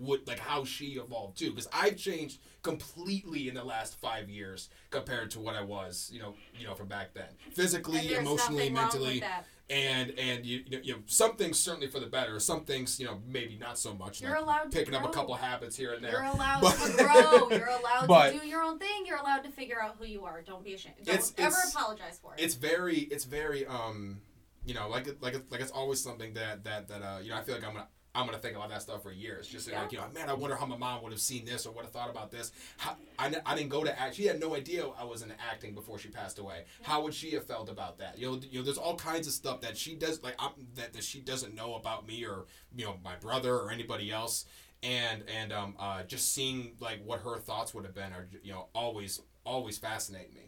[0.00, 4.68] would like how she evolved too because I've changed completely in the last five years
[4.90, 8.74] compared to what I was you know you know from back then physically emotionally nothing
[8.74, 9.22] wrong with mentally.
[9.70, 13.20] And and you, you know, some things certainly for the better some things you know
[13.26, 16.02] maybe not so much You're like allowed to picking up a couple habits here and
[16.02, 16.12] there.
[16.12, 17.50] You're allowed But- to grow.
[17.58, 19.04] You're allowed But- to do your own thing.
[19.06, 20.40] You're allowed to figure out who you are.
[20.42, 20.96] Don't be ashamed.
[21.04, 22.40] Don't It's- ever it's- apologize for it.
[22.40, 24.20] it's very it's very um
[24.64, 27.42] you know like like like it's always something that that that uh you know I
[27.42, 29.46] feel like I'm gonna I'm gonna think about that stuff for years.
[29.46, 29.82] Just Yeah.
[29.82, 31.84] like you know, man, I wonder how my mom would have seen this or would
[31.84, 32.50] have thought about this.
[32.78, 34.16] How, I, I didn't go to act.
[34.16, 36.64] She had no idea I was in acting before she passed away.
[36.82, 38.18] How would she have felt about that?
[38.18, 40.92] You know, you know, there's all kinds of stuff that she does like I'm, that
[40.94, 44.46] that she doesn't know about me or you know my brother or anybody else.
[44.82, 48.52] And and um uh just seeing like what her thoughts would have been are you
[48.52, 50.47] know always always fascinate me Yeah.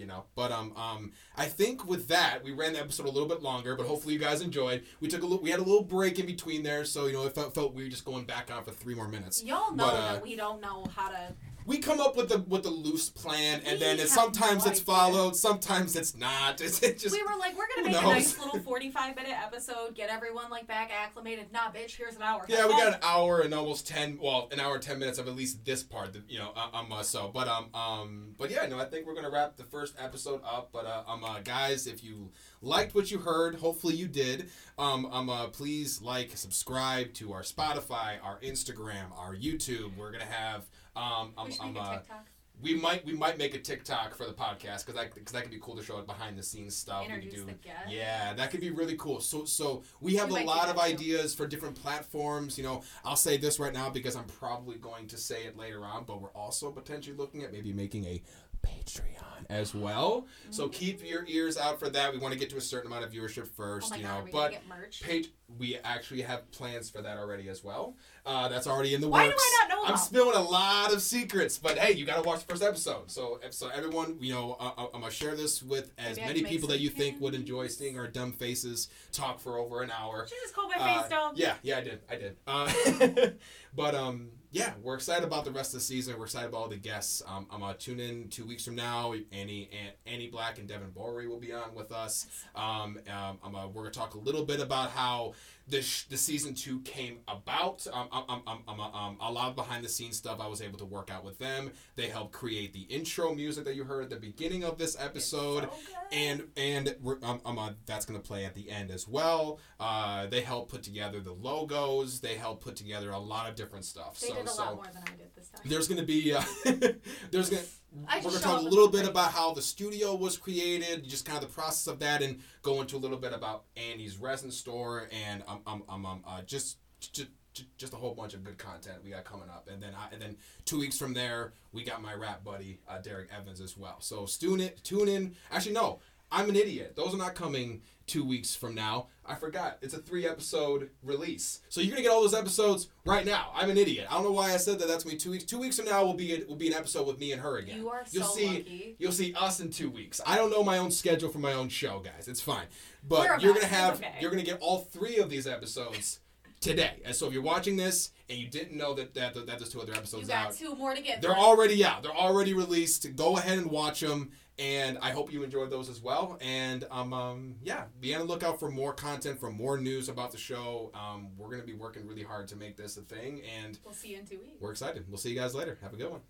[0.00, 3.28] You know but um um i think with that we ran the episode a little
[3.28, 5.84] bit longer but hopefully you guys enjoyed we took a little we had a little
[5.84, 8.64] break in between there so you know it felt, felt weird just going back on
[8.64, 11.34] for three more minutes Y'all know But, uh, that we don't know how to.
[11.66, 14.70] We come up with the with the loose plan and We then it's, sometimes no
[14.70, 18.04] it's followed sometimes it's not it's, it just we were like, we're gonna make a
[18.04, 21.52] nice little forty-five minute episode, get everyone like back acclimated.
[21.52, 22.44] Nah, bitch, here's an hour.
[22.48, 25.28] yeah, we got an hour and almost ten, well, an hour and ten minutes of
[25.28, 28.66] at least this part, you know, uh, um, uh, so, but um, um, but yeah,
[28.66, 30.70] no, I think we're gonna wrap the first episode up.
[30.72, 32.30] But uh, um, uh, guys, if you
[32.62, 34.48] liked what you heard, hopefully you did.
[34.78, 39.96] Um, um, uh, please like, subscribe to our Spotify, our Instagram, our YouTube.
[39.96, 40.64] We're gonna have
[41.00, 42.26] um, um, We a uh, TikTok.
[42.62, 45.50] we might we might make a TikTok for the podcast because that because that could
[45.50, 47.06] be cool to show like behind the scenes stuff.
[47.08, 47.88] we Introduce could do the guest.
[47.88, 49.20] yeah, that could be really cool.
[49.20, 50.82] So so we have We a lot of too.
[50.82, 52.58] ideas for different platforms.
[52.58, 55.84] You know, I'll say this right now because I'm probably going to say it later
[55.84, 58.22] on, but we're also potentially looking at maybe making a
[58.62, 59.06] Patreon
[59.48, 60.26] as well.
[60.50, 62.12] So keep your ears out for that.
[62.12, 64.26] We want to get to a certain amount of viewership Oh first, my you god,
[64.26, 64.30] know.
[64.32, 64.54] But
[65.02, 67.96] page we actually have plans for that already as well.
[68.24, 69.42] Uh, that's already in the Why do works.
[69.44, 72.46] I not know I'm about spilling a lot of secrets, but hey, you gotta watch
[72.46, 73.10] the first episode.
[73.10, 76.68] So, so everyone, you know, uh, I'm gonna share this with as Maybe many people
[76.68, 80.26] that you think would enjoy seeing our dumb faces talk for over an hour.
[80.28, 81.32] Should just call my Uh, face dumb.
[81.34, 82.36] yeah, yeah, I did, I did.
[82.46, 83.30] Uh,
[83.74, 86.18] but um, yeah, we're excited about the rest of the season.
[86.18, 87.22] We're excited about all the guests.
[87.26, 89.14] Um, I'm gonna tune in two weeks from now.
[89.32, 92.26] Annie, An- Annie Black and Devin Bowery will be on with us.
[92.56, 95.34] Um, um, I'm uh, we're gonna talk a little bit about how
[95.68, 97.86] this the season two came about.
[97.92, 100.60] Um, um, um, um, um, um, a lot of behind the scenes stuff I was
[100.60, 101.70] able to work out with them.
[101.96, 105.68] They helped create the intro music that you heard at the beginning of this episode
[106.12, 109.60] and and we're- um, um, uh, that's going to play at the end as well.
[109.78, 112.20] Uh, they helped put together the logos.
[112.20, 114.18] They helped put together a lot of different stuff.
[114.20, 115.62] they so did a so lot more than I did this time.
[115.64, 116.42] there's going to be uh,
[117.30, 117.62] there's going
[118.08, 121.24] I we're going to talk a little bit about how the studio was created, just
[121.24, 124.50] kind of the process of that, and go into a little bit about Annie's resin
[124.50, 126.78] store and um um um, um uh, just.
[127.00, 127.28] just
[127.76, 130.22] just a whole bunch of good content we got coming up, and then I, and
[130.22, 133.96] then two weeks from there we got my rap buddy uh, Derek Evans as well.
[134.00, 135.34] So tune in, tune in.
[135.50, 135.98] Actually, no,
[136.32, 136.94] I'm an idiot.
[136.96, 139.06] Those are not coming two weeks from now.
[139.24, 139.78] I forgot.
[139.82, 141.60] It's a three episode release.
[141.68, 143.52] So you're gonna get all those episodes right now.
[143.54, 144.06] I'm an idiot.
[144.10, 144.88] I don't know why I said that.
[144.88, 145.44] That's me two weeks.
[145.44, 147.58] Two weeks from now will be a, will be an episode with me and her
[147.58, 147.78] again.
[147.78, 148.46] You are You'll so see.
[148.48, 148.96] lucky.
[148.98, 150.20] You'll see us in two weeks.
[150.26, 152.26] I don't know my own schedule for my own show, guys.
[152.26, 152.66] It's fine.
[153.08, 154.14] But We're you're gonna have okay.
[154.20, 156.18] you're gonna get all three of these episodes
[156.60, 157.00] today.
[157.04, 159.80] And so if you're watching this and you didn't know that that, that there's two
[159.80, 161.22] other You episodes got out, two more to get.
[161.22, 161.40] they're through.
[161.40, 162.02] already out.
[162.02, 163.14] They're already released.
[163.16, 164.32] Go ahead and watch them.
[164.60, 166.38] And I hope you enjoyed those as well.
[166.42, 170.32] And um, um yeah, be on the lookout for more content, for more news about
[170.32, 170.90] the show.
[170.94, 174.08] Um, we're gonna be working really hard to make this a thing, and We'll see
[174.08, 174.60] you in two weeks.
[174.60, 175.06] we're excited.
[175.08, 175.78] We'll see you guys later.
[175.82, 176.20] Have a good one.